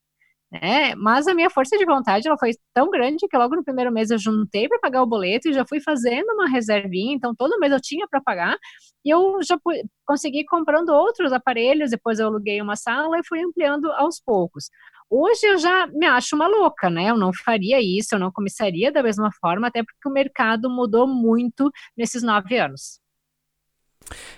né? 0.51 0.93
Mas 0.95 1.27
a 1.27 1.33
minha 1.33 1.49
força 1.49 1.77
de 1.77 1.85
vontade 1.85 2.27
ela 2.27 2.37
foi 2.37 2.51
tão 2.73 2.89
grande 2.89 3.25
que 3.29 3.37
logo 3.37 3.55
no 3.55 3.63
primeiro 3.63 3.91
mês 3.91 4.11
eu 4.11 4.17
juntei 4.19 4.67
para 4.67 4.79
pagar 4.79 5.01
o 5.01 5.07
boleto 5.07 5.49
e 5.49 5.53
já 5.53 5.65
fui 5.65 5.79
fazendo 5.79 6.29
uma 6.33 6.49
reservinha, 6.49 7.15
então 7.15 7.33
todo 7.33 7.57
mês 7.59 7.71
eu 7.71 7.79
tinha 7.81 8.05
para 8.09 8.21
pagar 8.21 8.57
e 9.05 9.09
eu 9.09 9.39
já 9.43 9.57
consegui 10.05 10.43
comprando 10.45 10.89
outros 10.89 11.31
aparelhos, 11.31 11.91
depois 11.91 12.19
eu 12.19 12.27
aluguei 12.27 12.61
uma 12.61 12.75
sala 12.75 13.17
e 13.19 13.25
fui 13.25 13.41
ampliando 13.41 13.89
aos 13.93 14.19
poucos. 14.19 14.69
Hoje 15.09 15.45
eu 15.45 15.57
já 15.57 15.87
me 15.87 16.05
acho 16.05 16.35
uma 16.35 16.47
louca, 16.47 16.89
né? 16.89 17.09
Eu 17.09 17.17
não 17.17 17.31
faria 17.33 17.79
isso, 17.81 18.15
eu 18.15 18.19
não 18.19 18.31
começaria 18.31 18.91
da 18.91 19.03
mesma 19.03 19.29
forma, 19.41 19.67
até 19.67 19.83
porque 19.83 20.07
o 20.07 20.11
mercado 20.11 20.69
mudou 20.69 21.07
muito 21.07 21.69
nesses 21.97 22.23
nove 22.23 22.57
anos. 22.57 23.00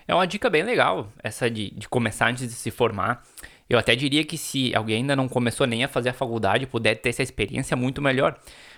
É 0.08 0.14
uma 0.14 0.26
dica 0.28 0.50
bem 0.50 0.64
legal, 0.64 1.12
essa 1.24 1.50
de, 1.50 1.72
de 1.72 1.88
começar 1.88 2.30
antes 2.30 2.48
de 2.48 2.54
se 2.54 2.72
formar. 2.72 3.24
Eu 3.70 3.80
até 3.80 3.96
diria 3.96 4.24
que 4.24 4.38
se 4.38 4.76
alguém 4.76 4.98
ainda 4.98 5.16
não 5.16 5.28
começou 5.28 5.66
nem 5.66 5.84
a 5.84 5.88
fazer 5.88 6.10
a 6.10 6.14
faculdade, 6.14 6.68
puder 6.68 6.96
ter 6.96 7.10
essa 7.10 7.24
experiência, 7.24 7.76
muito 7.76 8.02
melhor. 8.02 8.38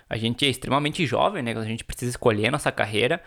A 0.10 0.16
gente 0.18 0.46
é 0.46 0.50
extremamente 0.50 1.06
jovem, 1.06 1.42
né? 1.42 1.54
A 1.54 1.64
gente 1.64 1.84
precisa 1.84 2.12
escolher 2.12 2.52
nossa 2.52 2.72
carreira 2.72 3.22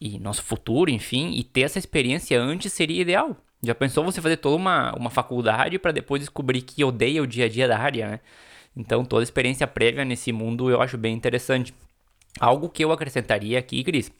e 0.00 0.18
nosso 0.18 0.42
futuro, 0.42 0.90
enfim, 0.90 1.32
e 1.34 1.44
ter 1.44 1.62
essa 1.62 1.78
experiência 1.78 2.40
antes 2.40 2.72
seria 2.72 3.00
ideal. 3.00 3.36
Já 3.62 3.74
pensou 3.74 4.04
você 4.04 4.20
fazer 4.20 4.36
toda 4.36 4.56
uma, 4.56 4.92
uma 4.94 5.10
faculdade 5.10 5.78
para 5.78 5.92
depois 5.92 6.20
descobrir 6.20 6.60
que 6.62 6.84
odeia 6.84 7.22
o 7.22 7.26
dia 7.26 7.46
a 7.46 7.48
dia 7.48 7.66
da 7.66 7.78
área, 7.78 8.08
né? 8.08 8.20
Então, 8.76 9.04
toda 9.04 9.22
experiência 9.22 9.66
prévia 9.66 10.04
nesse 10.04 10.32
mundo 10.32 10.68
eu 10.68 10.82
acho 10.82 10.98
bem 10.98 11.14
interessante. 11.14 11.72
Algo 12.40 12.68
que 12.68 12.84
eu 12.84 12.90
acrescentaria 12.90 13.58
aqui, 13.58 13.84
Cris, 13.84 14.10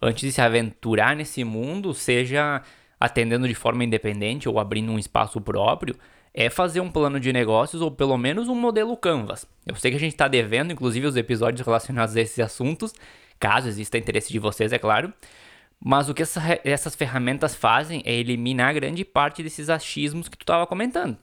antes 0.00 0.22
de 0.22 0.32
se 0.32 0.40
aventurar 0.40 1.16
nesse 1.16 1.44
mundo, 1.44 1.92
seja 1.94 2.62
atendendo 2.98 3.46
de 3.46 3.54
forma 3.54 3.84
independente 3.84 4.48
ou 4.48 4.58
abrindo 4.58 4.90
um 4.90 4.98
espaço 4.98 5.40
próprio, 5.40 5.96
é 6.32 6.50
fazer 6.50 6.80
um 6.80 6.90
plano 6.90 7.18
de 7.18 7.32
negócios 7.32 7.80
ou 7.80 7.90
pelo 7.90 8.16
menos 8.18 8.48
um 8.48 8.54
modelo 8.54 8.96
Canvas. 8.96 9.46
Eu 9.66 9.74
sei 9.74 9.90
que 9.90 9.96
a 9.96 10.00
gente 10.00 10.12
está 10.12 10.28
devendo, 10.28 10.72
inclusive, 10.72 11.06
os 11.06 11.16
episódios 11.16 11.64
relacionados 11.64 12.14
a 12.14 12.20
esses 12.20 12.38
assuntos, 12.38 12.92
caso 13.40 13.68
exista 13.68 13.96
interesse 13.96 14.30
de 14.30 14.38
vocês, 14.38 14.72
é 14.72 14.78
claro. 14.78 15.12
Mas 15.82 16.08
o 16.08 16.14
que 16.14 16.22
essa, 16.22 16.40
essas 16.64 16.94
ferramentas 16.94 17.54
fazem 17.54 18.02
é 18.04 18.14
eliminar 18.14 18.74
grande 18.74 19.04
parte 19.04 19.42
desses 19.42 19.68
achismos 19.68 20.28
que 20.28 20.36
tu 20.36 20.42
estava 20.42 20.66
comentando. 20.66 21.16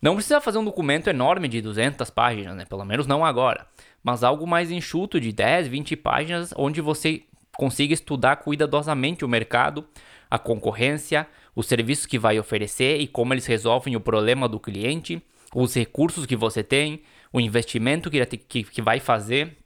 Não 0.00 0.14
precisa 0.14 0.40
fazer 0.40 0.58
um 0.58 0.64
documento 0.64 1.08
enorme 1.08 1.48
de 1.48 1.60
200 1.62 2.10
páginas, 2.10 2.54
né? 2.54 2.64
pelo 2.66 2.84
menos 2.84 3.06
não 3.06 3.24
agora, 3.24 3.66
mas 4.02 4.22
algo 4.22 4.46
mais 4.46 4.70
enxuto 4.70 5.18
de 5.18 5.32
10, 5.32 5.68
20 5.68 5.96
páginas, 5.96 6.54
onde 6.56 6.80
você 6.80 7.22
consiga 7.56 7.94
estudar 7.94 8.36
cuidadosamente 8.36 9.24
o 9.24 9.28
mercado, 9.28 9.86
a 10.30 10.38
concorrência, 10.38 11.26
os 11.54 11.66
serviços 11.66 12.06
que 12.06 12.18
vai 12.18 12.38
oferecer 12.38 13.00
e 13.00 13.06
como 13.06 13.32
eles 13.32 13.46
resolvem 13.46 13.96
o 13.96 14.00
problema 14.00 14.48
do 14.48 14.60
cliente, 14.60 15.22
os 15.54 15.74
recursos 15.74 16.26
que 16.26 16.36
você 16.36 16.62
tem, 16.62 17.02
o 17.32 17.40
investimento 17.40 18.10
que, 18.10 18.24
que, 18.24 18.64
que 18.64 18.82
vai 18.82 19.00
fazer, 19.00 19.56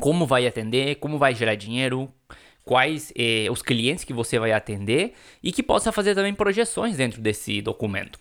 como 0.00 0.26
vai 0.26 0.46
atender, 0.46 0.96
como 0.96 1.18
vai 1.18 1.34
gerar 1.34 1.54
dinheiro, 1.54 2.12
quais 2.64 3.12
eh, 3.16 3.46
os 3.50 3.62
clientes 3.62 4.04
que 4.04 4.12
você 4.12 4.38
vai 4.38 4.52
atender 4.52 5.14
e 5.42 5.50
que 5.52 5.62
possa 5.62 5.90
fazer 5.90 6.14
também 6.14 6.34
projeções 6.34 6.96
dentro 6.96 7.20
desse 7.20 7.62
documento. 7.62 8.18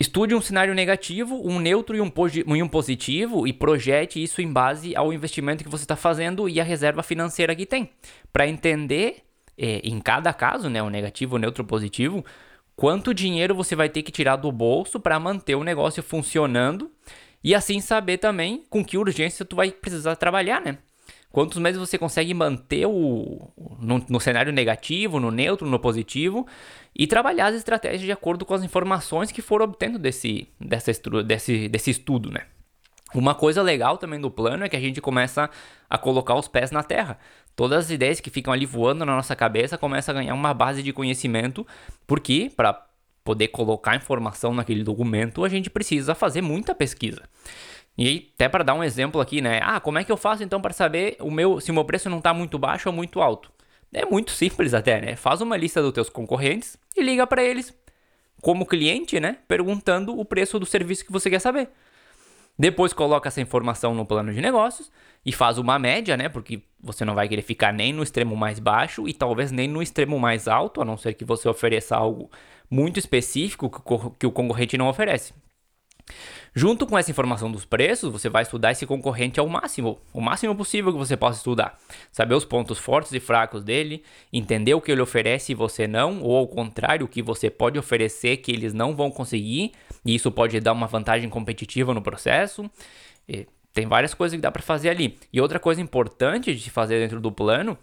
Estude 0.00 0.32
um 0.32 0.40
cenário 0.40 0.74
negativo, 0.74 1.42
um 1.44 1.58
neutro 1.58 1.96
e 1.96 2.00
um, 2.00 2.12
e 2.54 2.62
um 2.62 2.68
positivo 2.68 3.48
e 3.48 3.52
projete 3.52 4.22
isso 4.22 4.40
em 4.40 4.52
base 4.52 4.94
ao 4.94 5.12
investimento 5.12 5.64
que 5.64 5.70
você 5.70 5.82
está 5.82 5.96
fazendo 5.96 6.48
e 6.48 6.60
a 6.60 6.64
reserva 6.64 7.02
financeira 7.02 7.54
que 7.54 7.66
tem. 7.66 7.90
Para 8.32 8.46
entender, 8.46 9.24
é, 9.56 9.80
em 9.82 9.98
cada 10.00 10.32
caso, 10.32 10.70
né, 10.70 10.80
o 10.80 10.88
negativo, 10.88 11.34
o 11.34 11.38
neutro, 11.38 11.64
o 11.64 11.66
positivo, 11.66 12.24
quanto 12.76 13.12
dinheiro 13.12 13.56
você 13.56 13.74
vai 13.74 13.88
ter 13.88 14.04
que 14.04 14.12
tirar 14.12 14.36
do 14.36 14.52
bolso 14.52 15.00
para 15.00 15.18
manter 15.18 15.56
o 15.56 15.64
negócio 15.64 16.00
funcionando 16.00 16.92
e 17.42 17.52
assim 17.52 17.80
saber 17.80 18.18
também 18.18 18.62
com 18.70 18.84
que 18.84 18.96
urgência 18.96 19.44
tu 19.44 19.56
vai 19.56 19.72
precisar 19.72 20.14
trabalhar, 20.14 20.60
né? 20.60 20.78
Quantos 21.30 21.58
meses 21.58 21.78
você 21.78 21.98
consegue 21.98 22.32
manter 22.32 22.86
o 22.86 23.50
no, 23.78 24.04
no, 24.08 24.20
cenário 24.20 24.52
negativo, 24.52 25.20
no 25.20 25.30
neutro, 25.30 25.68
no 25.68 25.78
positivo 25.78 26.46
e 26.96 27.06
trabalhar 27.06 27.48
as 27.48 27.54
estratégias 27.54 28.00
de 28.00 28.12
acordo 28.12 28.46
com 28.46 28.54
as 28.54 28.64
informações 28.64 29.30
que 29.30 29.42
foram 29.42 29.66
obtendo 29.66 29.98
desse, 29.98 30.48
dessa 30.58 30.90
desse, 31.24 31.68
desse 31.68 31.90
estudo, 31.90 32.30
né? 32.30 32.42
Uma 33.14 33.34
coisa 33.34 33.62
legal 33.62 33.96
também 33.96 34.20
do 34.20 34.30
plano 34.30 34.64
é 34.64 34.68
que 34.68 34.76
a 34.76 34.80
gente 34.80 35.00
começa 35.00 35.48
a 35.88 35.96
colocar 35.96 36.34
os 36.34 36.48
pés 36.48 36.70
na 36.70 36.82
terra. 36.82 37.18
Todas 37.56 37.86
as 37.86 37.90
ideias 37.90 38.20
que 38.20 38.30
ficam 38.30 38.52
ali 38.52 38.66
voando 38.66 39.04
na 39.04 39.16
nossa 39.16 39.34
cabeça 39.34 39.78
começam 39.78 40.14
a 40.14 40.18
ganhar 40.18 40.34
uma 40.34 40.52
base 40.52 40.82
de 40.82 40.92
conhecimento, 40.92 41.66
porque 42.06 42.50
para 42.54 42.86
poder 43.24 43.48
colocar 43.48 43.96
informação 43.96 44.54
naquele 44.54 44.82
documento, 44.82 45.44
a 45.44 45.48
gente 45.48 45.68
precisa 45.68 46.14
fazer 46.14 46.40
muita 46.40 46.74
pesquisa. 46.74 47.22
E 47.98 48.30
até 48.34 48.48
para 48.48 48.62
dar 48.62 48.74
um 48.74 48.84
exemplo 48.84 49.20
aqui, 49.20 49.40
né? 49.40 49.58
Ah, 49.60 49.80
como 49.80 49.98
é 49.98 50.04
que 50.04 50.12
eu 50.12 50.16
faço 50.16 50.44
então 50.44 50.60
para 50.60 50.72
saber 50.72 51.16
o 51.18 51.32
meu 51.32 51.60
se 51.60 51.72
o 51.72 51.74
meu 51.74 51.84
preço 51.84 52.08
não 52.08 52.18
está 52.18 52.32
muito 52.32 52.56
baixo 52.56 52.88
ou 52.88 52.94
muito 52.94 53.20
alto? 53.20 53.50
É 53.92 54.04
muito 54.06 54.30
simples 54.30 54.72
até, 54.72 55.00
né? 55.00 55.16
Faz 55.16 55.40
uma 55.40 55.56
lista 55.56 55.82
dos 55.82 55.92
teus 55.92 56.08
concorrentes 56.08 56.76
e 56.96 57.02
liga 57.02 57.26
para 57.26 57.42
eles 57.42 57.74
como 58.40 58.64
cliente, 58.64 59.18
né? 59.18 59.38
Perguntando 59.48 60.16
o 60.16 60.24
preço 60.24 60.60
do 60.60 60.66
serviço 60.66 61.04
que 61.04 61.10
você 61.10 61.28
quer 61.28 61.40
saber. 61.40 61.70
Depois 62.56 62.92
coloca 62.92 63.28
essa 63.28 63.40
informação 63.40 63.94
no 63.94 64.06
plano 64.06 64.32
de 64.32 64.40
negócios 64.40 64.92
e 65.24 65.32
faz 65.32 65.58
uma 65.58 65.78
média, 65.78 66.16
né? 66.16 66.28
Porque 66.28 66.62
você 66.80 67.04
não 67.04 67.14
vai 67.14 67.28
querer 67.28 67.42
ficar 67.42 67.72
nem 67.72 67.92
no 67.92 68.02
extremo 68.02 68.36
mais 68.36 68.60
baixo 68.60 69.08
e 69.08 69.12
talvez 69.12 69.50
nem 69.50 69.66
no 69.66 69.82
extremo 69.82 70.18
mais 70.20 70.46
alto, 70.46 70.80
a 70.80 70.84
não 70.84 70.96
ser 70.96 71.14
que 71.14 71.24
você 71.24 71.48
ofereça 71.48 71.96
algo 71.96 72.30
muito 72.70 72.98
específico 72.98 73.70
que 74.18 74.26
o 74.26 74.32
concorrente 74.32 74.76
não 74.78 74.88
oferece. 74.88 75.32
Junto 76.58 76.88
com 76.88 76.98
essa 76.98 77.08
informação 77.08 77.52
dos 77.52 77.64
preços, 77.64 78.10
você 78.10 78.28
vai 78.28 78.42
estudar 78.42 78.72
esse 78.72 78.84
concorrente 78.84 79.38
ao 79.38 79.48
máximo, 79.48 79.96
o 80.12 80.20
máximo 80.20 80.56
possível 80.56 80.90
que 80.90 80.98
você 80.98 81.16
possa 81.16 81.38
estudar. 81.38 81.78
Saber 82.10 82.34
os 82.34 82.44
pontos 82.44 82.80
fortes 82.80 83.12
e 83.12 83.20
fracos 83.20 83.62
dele, 83.62 84.02
entender 84.32 84.74
o 84.74 84.80
que 84.80 84.90
ele 84.90 85.00
oferece 85.00 85.52
e 85.52 85.54
você 85.54 85.86
não, 85.86 86.20
ou 86.20 86.36
ao 86.36 86.48
contrário, 86.48 87.06
o 87.06 87.08
que 87.08 87.22
você 87.22 87.48
pode 87.48 87.78
oferecer 87.78 88.38
que 88.38 88.50
eles 88.50 88.74
não 88.74 88.96
vão 88.96 89.08
conseguir, 89.08 89.70
e 90.04 90.16
isso 90.16 90.32
pode 90.32 90.58
dar 90.58 90.72
uma 90.72 90.88
vantagem 90.88 91.30
competitiva 91.30 91.94
no 91.94 92.02
processo. 92.02 92.68
E 93.28 93.46
tem 93.72 93.86
várias 93.86 94.12
coisas 94.12 94.34
que 94.34 94.42
dá 94.42 94.50
para 94.50 94.60
fazer 94.60 94.88
ali. 94.88 95.16
E 95.32 95.40
outra 95.40 95.60
coisa 95.60 95.80
importante 95.80 96.52
de 96.56 96.70
fazer 96.70 96.98
dentro 96.98 97.20
do 97.20 97.30
plano 97.30 97.78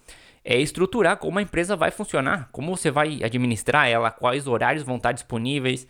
é 0.47 0.59
estruturar 0.61 1.17
como 1.17 1.39
a 1.39 1.41
empresa 1.41 1.75
vai 1.75 1.89
funcionar, 1.89 2.49
como 2.51 2.77
você 2.77 2.91
vai 2.91 3.23
administrar 3.23 3.89
ela, 3.89 4.11
quais 4.11 4.45
horários 4.45 4.83
vão 4.83 4.97
estar 4.97 5.11
disponíveis, 5.11 5.87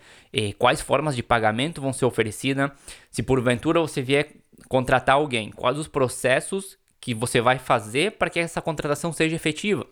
quais 0.57 0.79
formas 0.79 1.13
de 1.13 1.21
pagamento 1.21 1.81
vão 1.81 1.91
ser 1.91 2.05
oferecidas. 2.05 2.71
Se 3.11 3.21
porventura 3.21 3.81
você 3.81 4.01
vier 4.01 4.29
contratar 4.69 5.15
alguém, 5.15 5.51
quais 5.51 5.77
os 5.77 5.89
processos 5.89 6.77
que 7.01 7.13
você 7.13 7.41
vai 7.41 7.59
fazer 7.59 8.13
para 8.13 8.29
que 8.29 8.39
essa 8.39 8.61
contratação 8.61 9.11
seja 9.11 9.35
efetiva. 9.35 9.85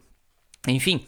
Enfim, 0.65 1.05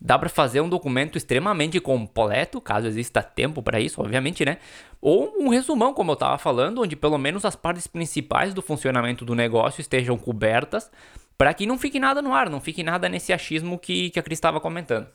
dá 0.00 0.18
para 0.18 0.28
fazer 0.28 0.60
um 0.60 0.68
documento 0.68 1.16
extremamente 1.16 1.78
completo, 1.78 2.60
caso 2.60 2.88
exista 2.88 3.22
tempo 3.22 3.62
para 3.62 3.80
isso, 3.80 4.00
obviamente, 4.00 4.44
né? 4.44 4.58
Ou 5.00 5.32
um 5.38 5.48
resumão, 5.48 5.94
como 5.94 6.10
eu 6.10 6.14
estava 6.14 6.36
falando, 6.36 6.82
onde 6.82 6.96
pelo 6.96 7.16
menos 7.16 7.44
as 7.44 7.54
partes 7.54 7.86
principais 7.86 8.52
do 8.52 8.60
funcionamento 8.60 9.24
do 9.24 9.36
negócio 9.36 9.80
estejam 9.80 10.18
cobertas 10.18 10.90
para 11.38 11.54
que 11.54 11.64
não 11.64 11.78
fique 11.78 12.00
nada 12.00 12.20
no 12.20 12.34
ar, 12.34 12.50
não 12.50 12.60
fique 12.60 12.82
nada 12.82 13.08
nesse 13.08 13.32
achismo 13.32 13.78
que, 13.78 14.10
que 14.10 14.18
a 14.18 14.22
Cris 14.22 14.38
estava 14.38 14.60
comentando. 14.60 15.06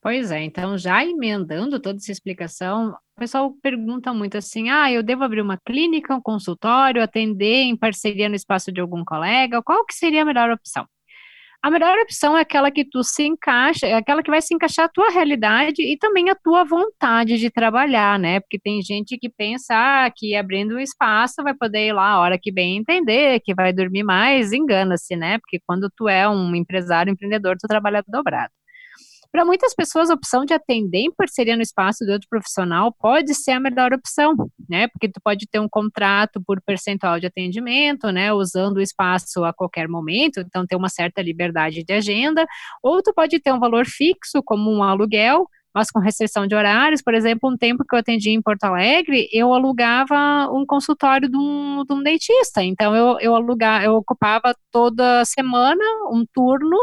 Pois 0.00 0.30
é, 0.30 0.40
então 0.44 0.78
já 0.78 1.04
emendando 1.04 1.80
toda 1.80 1.98
essa 1.98 2.12
explicação, 2.12 2.90
o 3.16 3.18
pessoal 3.18 3.52
pergunta 3.60 4.14
muito 4.14 4.38
assim: 4.38 4.70
ah, 4.70 4.92
eu 4.92 5.02
devo 5.02 5.24
abrir 5.24 5.40
uma 5.40 5.58
clínica, 5.58 6.14
um 6.14 6.22
consultório, 6.22 7.02
atender 7.02 7.62
em 7.64 7.76
parceria 7.76 8.28
no 8.28 8.36
espaço 8.36 8.70
de 8.70 8.80
algum 8.80 9.04
colega? 9.04 9.60
Qual 9.62 9.84
que 9.84 9.92
seria 9.92 10.22
a 10.22 10.24
melhor 10.24 10.48
opção? 10.50 10.86
A 11.66 11.70
melhor 11.70 11.98
opção 11.98 12.38
é 12.38 12.42
aquela 12.42 12.70
que 12.70 12.84
tu 12.84 13.02
se 13.02 13.24
encaixa, 13.24 13.88
é 13.88 13.94
aquela 13.94 14.22
que 14.22 14.30
vai 14.30 14.40
se 14.40 14.54
encaixar 14.54 14.84
a 14.84 14.88
tua 14.88 15.10
realidade 15.10 15.82
e 15.82 15.98
também 15.98 16.30
a 16.30 16.34
tua 16.36 16.62
vontade 16.62 17.38
de 17.38 17.50
trabalhar, 17.50 18.20
né? 18.20 18.38
Porque 18.38 18.56
tem 18.56 18.80
gente 18.80 19.18
que 19.18 19.28
pensa 19.28 19.74
ah, 19.74 20.08
que 20.14 20.36
abrindo 20.36 20.76
um 20.76 20.78
espaço 20.78 21.42
vai 21.42 21.54
poder 21.54 21.88
ir 21.88 21.92
lá 21.92 22.10
a 22.10 22.20
hora 22.20 22.38
que 22.40 22.52
bem 22.52 22.76
entender, 22.76 23.40
que 23.40 23.52
vai 23.52 23.72
dormir 23.72 24.04
mais, 24.04 24.52
engana-se, 24.52 25.16
né? 25.16 25.38
Porque 25.40 25.58
quando 25.66 25.90
tu 25.96 26.08
é 26.08 26.28
um 26.28 26.54
empresário, 26.54 27.12
empreendedor, 27.12 27.56
tu 27.58 27.66
trabalha 27.66 28.00
dobrado. 28.06 28.52
Para 29.36 29.44
muitas 29.44 29.74
pessoas, 29.74 30.08
a 30.08 30.14
opção 30.14 30.46
de 30.46 30.54
atender 30.54 31.00
em 31.00 31.12
parceria 31.12 31.56
no 31.56 31.60
espaço 31.60 32.06
de 32.06 32.10
outro 32.10 32.26
profissional 32.26 32.90
pode 32.90 33.34
ser 33.34 33.50
a 33.50 33.60
melhor 33.60 33.92
opção, 33.92 34.34
né? 34.66 34.88
Porque 34.88 35.10
tu 35.10 35.20
pode 35.22 35.46
ter 35.46 35.60
um 35.60 35.68
contrato 35.68 36.40
por 36.42 36.58
percentual 36.62 37.20
de 37.20 37.26
atendimento, 37.26 38.10
né? 38.10 38.32
Usando 38.32 38.78
o 38.78 38.80
espaço 38.80 39.44
a 39.44 39.52
qualquer 39.52 39.88
momento, 39.88 40.40
então 40.40 40.66
ter 40.66 40.74
uma 40.74 40.88
certa 40.88 41.20
liberdade 41.20 41.84
de 41.84 41.92
agenda, 41.92 42.46
ou 42.82 43.02
tu 43.02 43.12
pode 43.12 43.38
ter 43.38 43.52
um 43.52 43.60
valor 43.60 43.84
fixo, 43.84 44.42
como 44.42 44.72
um 44.72 44.82
aluguel, 44.82 45.46
mas 45.74 45.90
com 45.90 45.98
restrição 46.00 46.46
de 46.46 46.54
horários. 46.54 47.02
Por 47.02 47.12
exemplo, 47.12 47.50
um 47.50 47.58
tempo 47.58 47.84
que 47.86 47.94
eu 47.94 47.98
atendi 47.98 48.30
em 48.30 48.40
Porto 48.40 48.64
Alegre, 48.64 49.28
eu 49.30 49.52
alugava 49.52 50.48
um 50.50 50.64
consultório 50.64 51.28
de 51.28 51.36
um, 51.36 51.84
de 51.86 51.92
um 51.92 52.02
dentista. 52.02 52.64
Então, 52.64 52.96
eu, 52.96 53.20
eu 53.20 53.34
alugava, 53.34 53.84
eu 53.84 53.96
ocupava 53.96 54.54
toda 54.72 55.22
semana 55.26 55.84
um 56.10 56.24
turno 56.32 56.78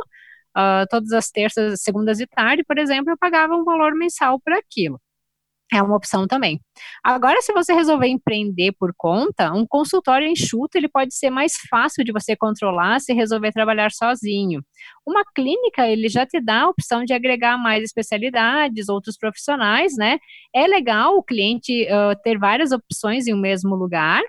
uh, 0.58 0.86
todas 0.90 1.12
as 1.12 1.30
terças, 1.30 1.82
segundas 1.82 2.20
e 2.20 2.28
tarde, 2.28 2.64
por 2.64 2.78
exemplo, 2.78 3.12
eu 3.12 3.18
pagava 3.18 3.56
um 3.56 3.64
valor 3.64 3.96
mensal 3.96 4.40
por 4.40 4.54
aquilo. 4.54 5.00
É 5.72 5.82
uma 5.82 5.96
opção 5.96 6.28
também. 6.28 6.62
Agora, 7.04 7.42
se 7.42 7.52
você 7.52 7.74
resolver 7.74 8.08
empreender 8.08 8.74
por 8.74 8.94
conta, 8.96 9.52
um 9.52 9.66
consultório 9.66 10.28
enxuto 10.28 10.78
ele 10.78 10.88
pode 10.88 11.16
ser 11.16 11.32
mais 11.32 11.54
fácil 11.68 12.04
de 12.04 12.12
você 12.12 12.36
controlar 12.36 13.00
se 13.00 13.12
resolver 13.12 13.52
trabalhar 13.52 13.92
sozinho. 13.92 14.62
Uma 15.04 15.24
clínica 15.34 15.88
ele 15.88 16.10
já 16.10 16.28
te 16.28 16.40
dá 16.40 16.62
a 16.62 16.70
opção 16.70 17.04
de 17.04 17.14
agregar 17.14 17.58
mais 17.58 17.84
especialidades, 17.84 18.88
outros 18.88 19.18
profissionais, 19.18 19.96
né? 19.98 20.20
É 20.54 20.68
legal 20.68 21.18
o 21.18 21.24
cliente 21.24 21.86
uh, 21.86 22.16
ter 22.24 22.38
várias 22.38 22.72
opções 22.72 23.26
em 23.26 23.34
um 23.34 23.40
mesmo 23.40 23.76
lugar, 23.76 24.22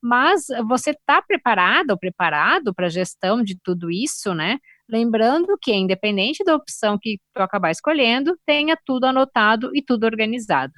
mas 0.00 0.46
você 0.68 0.90
está 0.90 1.20
preparado 1.20 1.90
ou 1.90 1.98
preparado 1.98 2.72
para 2.72 2.86
a 2.86 2.90
gestão 2.90 3.42
de 3.42 3.58
tudo 3.60 3.90
isso, 3.90 4.34
né? 4.34 4.58
Lembrando 4.92 5.56
que, 5.58 5.72
independente 5.72 6.44
da 6.44 6.54
opção 6.54 6.98
que 7.00 7.18
tu 7.34 7.40
acabar 7.40 7.70
escolhendo, 7.70 8.36
tenha 8.44 8.76
tudo 8.84 9.06
anotado 9.06 9.70
e 9.74 9.80
tudo 9.80 10.04
organizado. 10.04 10.74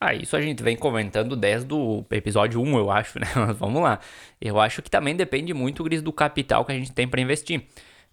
Ah, 0.00 0.14
isso 0.14 0.34
a 0.34 0.40
gente 0.40 0.62
vem 0.62 0.74
comentando 0.74 1.36
desde 1.36 1.74
o 1.74 2.02
episódio 2.10 2.62
1, 2.62 2.78
eu 2.78 2.90
acho, 2.90 3.18
né? 3.18 3.26
Mas 3.36 3.58
vamos 3.58 3.82
lá. 3.82 4.00
Eu 4.40 4.58
acho 4.58 4.80
que 4.80 4.90
também 4.90 5.14
depende 5.14 5.52
muito, 5.52 5.84
Gris, 5.84 6.00
do 6.00 6.14
capital 6.14 6.64
que 6.64 6.72
a 6.72 6.74
gente 6.74 6.92
tem 6.92 7.06
para 7.06 7.20
investir. 7.20 7.66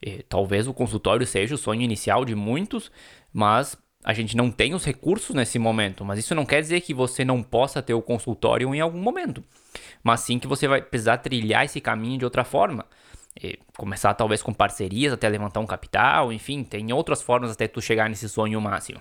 E, 0.04 0.24
talvez 0.24 0.68
o 0.68 0.74
consultório 0.74 1.26
seja 1.26 1.56
o 1.56 1.58
sonho 1.58 1.82
inicial 1.84 2.26
de 2.26 2.36
muitos, 2.36 2.92
mas 3.32 3.78
a 4.04 4.14
gente 4.14 4.36
não 4.36 4.52
tem 4.52 4.74
os 4.74 4.84
recursos 4.84 5.34
nesse 5.34 5.58
momento. 5.58 6.04
Mas 6.04 6.20
isso 6.20 6.36
não 6.36 6.46
quer 6.46 6.60
dizer 6.60 6.82
que 6.82 6.94
você 6.94 7.24
não 7.24 7.42
possa 7.42 7.82
ter 7.82 7.94
o 7.94 8.02
consultório 8.02 8.76
em 8.76 8.82
algum 8.82 9.00
momento. 9.00 9.42
Mas 10.04 10.20
sim 10.20 10.38
que 10.38 10.48
você 10.48 10.68
vai 10.68 10.82
precisar 10.82 11.20
trilhar 11.20 11.64
esse 11.64 11.80
caminho 11.80 12.20
de 12.20 12.26
outra 12.26 12.44
forma 12.44 12.86
começar 13.78 14.14
talvez 14.14 14.42
com 14.42 14.54
parcerias 14.54 15.14
até 15.14 15.28
levantar 15.30 15.60
um 15.60 15.66
capital, 15.66 16.32
enfim, 16.32 16.64
tem 16.64 16.92
outras 16.92 17.22
formas 17.22 17.52
até 17.52 17.68
tu 17.68 17.82
chegar 17.82 18.10
nesse 18.10 18.28
sonho 18.28 18.60
máximo. 18.60 19.00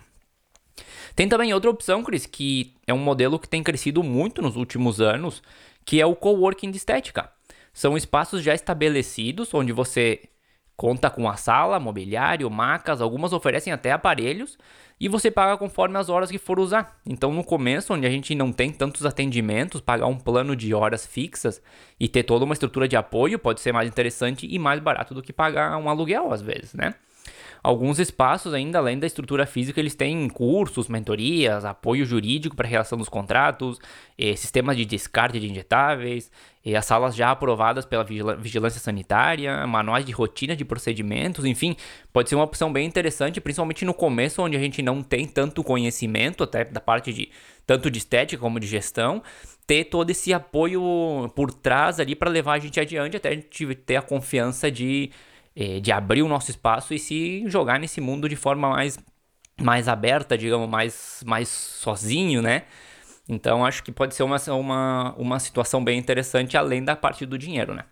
Tem 1.15 1.29
também 1.29 1.55
outra 1.55 1.71
opção, 1.71 2.03
Cris, 2.03 2.27
que 2.27 2.75
é 2.87 2.93
um 2.93 2.99
modelo 2.99 3.39
que 3.39 3.49
tem 3.49 3.63
crescido 3.63 4.03
muito 4.03 4.43
nos 4.43 4.57
últimos 4.57 5.01
anos, 5.01 5.43
que 5.85 6.01
é 6.01 6.07
o 6.07 6.15
coworking 6.15 6.71
de 6.71 6.77
estética. 6.77 7.31
São 7.73 7.97
espaços 7.97 8.43
já 8.43 8.55
estabelecidos 8.55 9.53
onde 9.55 9.73
você 9.73 10.21
conta 10.77 11.09
com 11.09 11.29
a 11.29 11.37
sala, 11.37 11.81
mobiliário, 11.81 12.51
macas, 12.51 13.01
algumas 13.01 13.33
oferecem 13.33 13.73
até 13.73 13.93
aparelhos 13.93 14.59
e 15.01 15.09
você 15.09 15.31
paga 15.31 15.57
conforme 15.57 15.99
as 15.99 16.09
horas 16.09 16.31
que 16.31 16.39
for 16.39 16.59
usar. 16.59 16.99
Então, 17.05 17.33
no 17.33 17.45
começo, 17.45 17.95
onde 17.95 18.07
a 18.07 18.11
gente 18.11 18.35
não 18.35 18.53
tem 18.53 18.71
tantos 18.71 19.05
atendimentos, 19.07 19.81
pagar 19.81 20.07
um 20.07 20.17
plano 20.17 20.55
de 20.55 20.75
horas 20.75 21.07
fixas 21.07 21.63
e 21.99 22.09
ter 22.09 22.23
toda 22.23 22.45
uma 22.45 22.55
estrutura 22.55 22.87
de 22.87 22.97
apoio 22.97 23.39
pode 23.39 23.61
ser 23.61 23.73
mais 23.73 23.89
interessante 23.89 24.47
e 24.47 24.59
mais 24.59 24.81
barato 24.81 25.15
do 25.15 25.23
que 25.23 25.33
pagar 25.33 25.77
um 25.79 25.89
aluguel 25.89 26.33
às 26.33 26.43
vezes, 26.43 26.75
né? 26.75 26.95
Alguns 27.63 27.99
espaços 27.99 28.55
ainda, 28.55 28.79
além 28.79 28.99
da 28.99 29.07
estrutura 29.07 29.47
física, 29.47 29.81
eles 29.81 29.95
têm 29.95 30.29
cursos, 30.29 30.89
mentorias, 30.89 31.65
apoio 31.65 32.05
jurídico 32.05 32.55
para 32.55 32.69
relação 32.69 32.97
dos 32.97 33.09
contratos, 33.09 33.79
eh, 34.19 34.37
sistemas 34.37 34.77
de 34.77 34.85
descarte 34.85 35.41
de 35.41 35.51
injetáveis, 35.51 36.31
eh, 36.65 36.77
as 36.77 36.85
salas 36.85 37.15
já 37.15 37.31
aprovadas 37.31 37.85
pela 37.85 38.05
vigilância 38.05 38.81
sanitária, 38.81 39.67
manuais 39.67 40.05
de 40.05 40.13
rotina 40.13 40.55
de 40.55 40.65
procedimentos, 40.65 41.45
enfim, 41.45 41.77
pode 42.13 42.29
ser 42.29 42.35
uma 42.35 42.45
opção 42.45 42.73
bem 42.73 42.87
interessante, 42.87 43.41
principalmente 43.41 43.85
no 43.85 43.95
começo, 43.95 44.43
onde 44.43 44.57
a 44.57 44.61
gente 44.61 44.83
não 44.83 45.03
tem 45.03 45.27
tanto 45.27 45.65
conhecimento, 45.65 46.45
até 46.45 46.65
da 46.65 46.81
parte 46.81 47.13
de 47.13 47.31
tanto 47.67 47.91
de 47.91 47.99
estética 47.99 48.41
como 48.41 48.61
de 48.61 48.67
gestão, 48.67 49.23
ter 49.67 49.85
todo 49.85 50.11
esse 50.11 50.33
apoio 50.33 51.31
por 51.35 51.53
trás 51.53 51.99
ali 51.99 52.15
para 52.15 52.31
levar 52.31 52.55
a 52.55 52.59
gente 52.59 52.79
adiante 52.79 53.17
até 53.17 53.31
a 53.31 53.35
gente 53.35 53.75
ter 53.75 53.97
a 53.97 54.03
confiança 54.03 54.71
de, 54.71 55.11
eh, 55.57 55.81
de 55.81 55.91
abrir 55.91 56.23
o 56.23 56.29
nosso 56.29 56.51
espaço 56.51 56.95
e 56.95 56.99
se 56.99 57.45
jogar 57.49 57.81
nesse 57.81 58.01
mundo 58.01 58.29
de 58.29 58.37
forma 58.37 58.69
mais, 58.71 58.99
mais 59.61 59.89
aberta, 59.89 60.37
digamos, 60.37 60.69
mais, 60.69 61.23
mais 61.27 61.49
sozinho, 61.49 62.43
né? 62.43 62.65
Então 63.29 63.65
acho 63.65 63.83
que 63.83 63.91
pode 63.91 64.15
ser 64.15 64.23
uma, 64.23 64.37
uma, 64.53 65.15
uma 65.17 65.41
situação 65.41 65.83
bem 65.83 65.99
interessante 65.99 66.57
além 66.57 66.85
da 66.85 66.95
parte 66.95 67.27
do 67.27 67.39
dinheiro, 67.39 67.75
né? 67.75 67.85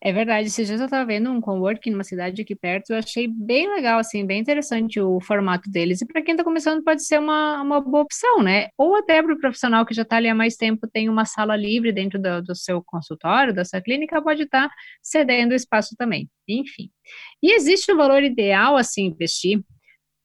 É 0.00 0.12
verdade, 0.12 0.48
dias 0.48 0.70
eu 0.70 0.84
estava 0.84 1.04
vendo 1.04 1.28
um 1.28 1.40
coworking 1.40 1.90
numa 1.90 2.04
cidade 2.04 2.40
aqui 2.40 2.54
perto, 2.54 2.90
eu 2.90 2.98
achei 2.98 3.26
bem 3.26 3.68
legal, 3.68 3.98
assim, 3.98 4.24
bem 4.24 4.40
interessante 4.40 5.00
o 5.00 5.20
formato 5.20 5.68
deles. 5.68 6.00
E 6.00 6.06
para 6.06 6.22
quem 6.22 6.34
está 6.34 6.44
começando 6.44 6.84
pode 6.84 7.04
ser 7.04 7.18
uma, 7.18 7.60
uma 7.60 7.80
boa 7.80 8.04
opção, 8.04 8.40
né? 8.40 8.68
Ou 8.78 8.94
até 8.94 9.20
para 9.20 9.34
o 9.34 9.38
profissional 9.40 9.84
que 9.84 9.92
já 9.92 10.02
está 10.02 10.16
ali 10.16 10.28
há 10.28 10.34
mais 10.36 10.54
tempo, 10.56 10.86
tem 10.86 11.08
uma 11.08 11.24
sala 11.24 11.56
livre 11.56 11.90
dentro 11.90 12.16
do, 12.16 12.40
do 12.40 12.54
seu 12.54 12.80
consultório, 12.80 13.52
da 13.52 13.64
sua 13.64 13.80
clínica, 13.80 14.22
pode 14.22 14.44
estar 14.44 14.68
tá 14.68 14.74
cedendo 15.02 15.52
espaço 15.52 15.96
também. 15.98 16.30
Enfim. 16.48 16.90
E 17.42 17.52
existe 17.52 17.92
um 17.92 17.96
valor 17.96 18.22
ideal, 18.22 18.76
assim, 18.76 19.06
investir? 19.06 19.60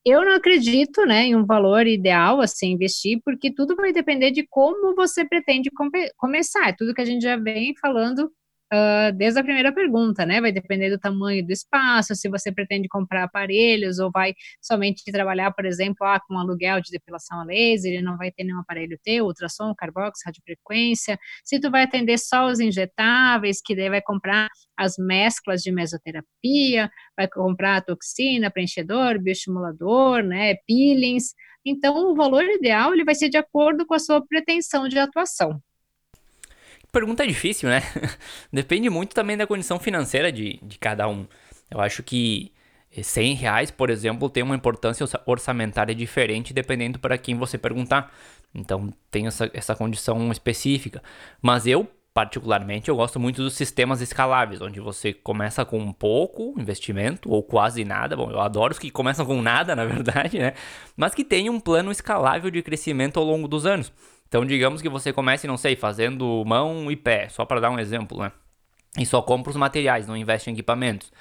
Eu 0.05 0.23
não 0.23 0.35
acredito, 0.35 1.05
né, 1.05 1.27
em 1.27 1.35
um 1.35 1.45
valor 1.45 1.87
ideal, 1.87 2.41
assim, 2.41 2.71
investir, 2.73 3.21
porque 3.25 3.51
tudo 3.51 3.75
vai 3.75 3.91
depender 3.93 4.31
de 4.31 4.45
como 4.47 4.93
você 4.95 5.25
pretende 5.25 5.71
come 5.71 6.11
começar. 6.17 6.69
É 6.69 6.73
tudo 6.73 6.93
que 6.93 7.01
a 7.01 7.05
gente 7.05 7.23
já 7.23 7.37
vem 7.37 7.73
falando 7.81 8.29
uh, 8.73 9.15
desde 9.15 9.39
a 9.39 9.43
primeira 9.43 9.71
pergunta, 9.71 10.25
né? 10.25 10.41
Vai 10.41 10.51
depender 10.51 10.89
do 10.89 10.99
tamanho 10.99 11.45
do 11.45 11.51
espaço, 11.51 12.15
se 12.15 12.27
você 12.27 12.51
pretende 12.51 12.87
comprar 12.87 13.23
aparelhos 13.23 13.99
ou 13.99 14.09
vai 14.11 14.33
somente 14.61 15.03
trabalhar, 15.11 15.51
por 15.51 15.65
exemplo, 15.65 16.05
ah, 16.07 16.19
com 16.27 16.37
aluguel 16.37 16.81
de 16.81 16.91
depilação 16.91 17.41
a 17.41 17.43
laser, 17.43 17.93
e 17.93 18.01
não 18.01 18.17
vai 18.17 18.31
ter 18.31 18.43
nenhum 18.43 18.59
aparelho 18.59 18.97
teu, 19.03 19.25
ultrassom, 19.25 19.73
carbox, 19.77 20.21
radiofrequência, 20.25 21.19
se 21.43 21.59
tu 21.59 21.69
vai 21.69 21.83
atender 21.83 22.17
só 22.17 22.47
os 22.47 22.59
injetáveis, 22.59 23.61
que 23.63 23.75
daí 23.75 23.89
vai 23.89 24.01
comprar 24.01 24.49
as 24.77 24.95
mesclas 24.97 25.61
de 25.61 25.71
mesoterapia, 25.71 26.89
vai 27.15 27.27
comprar 27.27 27.83
toxina, 27.83 28.49
preenchedor, 28.49 29.19
bioestimulador, 29.21 30.23
né, 30.23 30.55
peelings, 30.67 31.33
então 31.65 32.11
o 32.11 32.15
valor 32.15 32.43
ideal 32.43 32.93
ele 32.93 33.05
vai 33.05 33.15
ser 33.15 33.29
de 33.29 33.37
acordo 33.37 33.85
com 33.85 33.93
a 33.93 33.99
sua 33.99 34.25
pretensão 34.25 34.87
de 34.87 34.99
atuação. 34.99 35.61
Pergunta 36.93 37.25
difícil, 37.25 37.69
né? 37.69 37.81
Depende 38.53 38.87
muito 38.87 39.15
também 39.15 39.35
da 39.35 39.47
condição 39.47 39.79
financeira 39.79 40.31
de, 40.31 40.59
de 40.61 40.77
cada 40.77 41.07
um. 41.07 41.25
Eu 41.71 41.81
acho 41.81 42.03
que 42.03 42.53
100 43.01 43.33
reais, 43.33 43.71
por 43.71 43.89
exemplo, 43.89 44.29
tem 44.29 44.43
uma 44.43 44.55
importância 44.55 45.07
orçamentária 45.25 45.95
diferente 45.95 46.53
dependendo 46.53 46.99
para 46.99 47.17
quem 47.17 47.35
você 47.35 47.57
perguntar. 47.57 48.13
Então 48.53 48.93
tem 49.09 49.25
essa, 49.25 49.49
essa 49.55 49.75
condição 49.75 50.31
específica. 50.31 51.01
Mas 51.41 51.65
eu, 51.65 51.89
particularmente, 52.13 52.89
eu 52.89 52.95
gosto 52.95 53.19
muito 53.19 53.41
dos 53.41 53.55
sistemas 53.55 53.99
escaláveis, 53.99 54.61
onde 54.61 54.79
você 54.79 55.11
começa 55.11 55.65
com 55.65 55.79
um 55.79 55.91
pouco 55.91 56.53
investimento 56.59 57.27
ou 57.31 57.41
quase 57.41 57.83
nada. 57.83 58.15
Bom, 58.15 58.29
eu 58.29 58.39
adoro 58.39 58.71
os 58.71 58.77
que 58.77 58.91
começam 58.91 59.25
com 59.25 59.41
nada, 59.41 59.73
na 59.75 59.85
verdade, 59.85 60.37
né? 60.37 60.53
Mas 60.95 61.15
que 61.15 61.23
tem 61.23 61.49
um 61.49 61.59
plano 61.59 61.91
escalável 61.91 62.51
de 62.51 62.61
crescimento 62.61 63.17
ao 63.19 63.25
longo 63.25 63.47
dos 63.47 63.65
anos. 63.65 63.91
Então, 64.33 64.43
digamos 64.43 64.81
que 64.81 64.89
você 64.89 65.13
comece, 65.13 65.45
não 65.45 65.57
sei, 65.57 65.75
fazendo 65.75 66.43
mão 66.43 66.91
e 66.91 66.95
pé, 66.95 67.29
só 67.29 67.45
para 67.45 67.59
dar 67.59 67.69
um 67.69 67.77
exemplo, 67.77 68.17
né? 68.19 68.31
E 68.97 69.05
só 69.05 69.21
compra 69.21 69.51
os 69.51 69.55
materiais, 69.55 70.07
não 70.07 70.17
investe 70.17 70.49
em 70.49 70.53
equipamentos. 70.53 71.13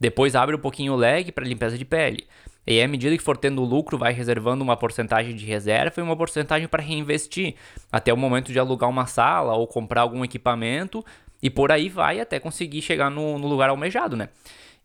Depois 0.00 0.34
abre 0.34 0.56
um 0.56 0.58
pouquinho 0.58 0.94
o 0.94 0.96
leg 0.96 1.30
para 1.30 1.44
limpeza 1.44 1.76
de 1.76 1.84
pele. 1.84 2.26
E 2.66 2.80
à 2.80 2.88
medida 2.88 3.14
que 3.14 3.22
for 3.22 3.36
tendo 3.36 3.62
lucro, 3.62 3.98
vai 3.98 4.14
reservando 4.14 4.64
uma 4.64 4.78
porcentagem 4.78 5.36
de 5.36 5.44
reserva 5.44 6.00
e 6.00 6.02
uma 6.02 6.16
porcentagem 6.16 6.66
para 6.66 6.82
reinvestir, 6.82 7.54
até 7.92 8.10
o 8.14 8.16
momento 8.16 8.50
de 8.50 8.58
alugar 8.58 8.88
uma 8.88 9.04
sala 9.04 9.52
ou 9.52 9.66
comprar 9.66 10.00
algum 10.00 10.24
equipamento, 10.24 11.04
e 11.42 11.50
por 11.50 11.70
aí 11.70 11.90
vai 11.90 12.18
até 12.18 12.40
conseguir 12.40 12.80
chegar 12.80 13.10
no, 13.10 13.38
no 13.38 13.46
lugar 13.46 13.68
almejado, 13.68 14.16
né? 14.16 14.30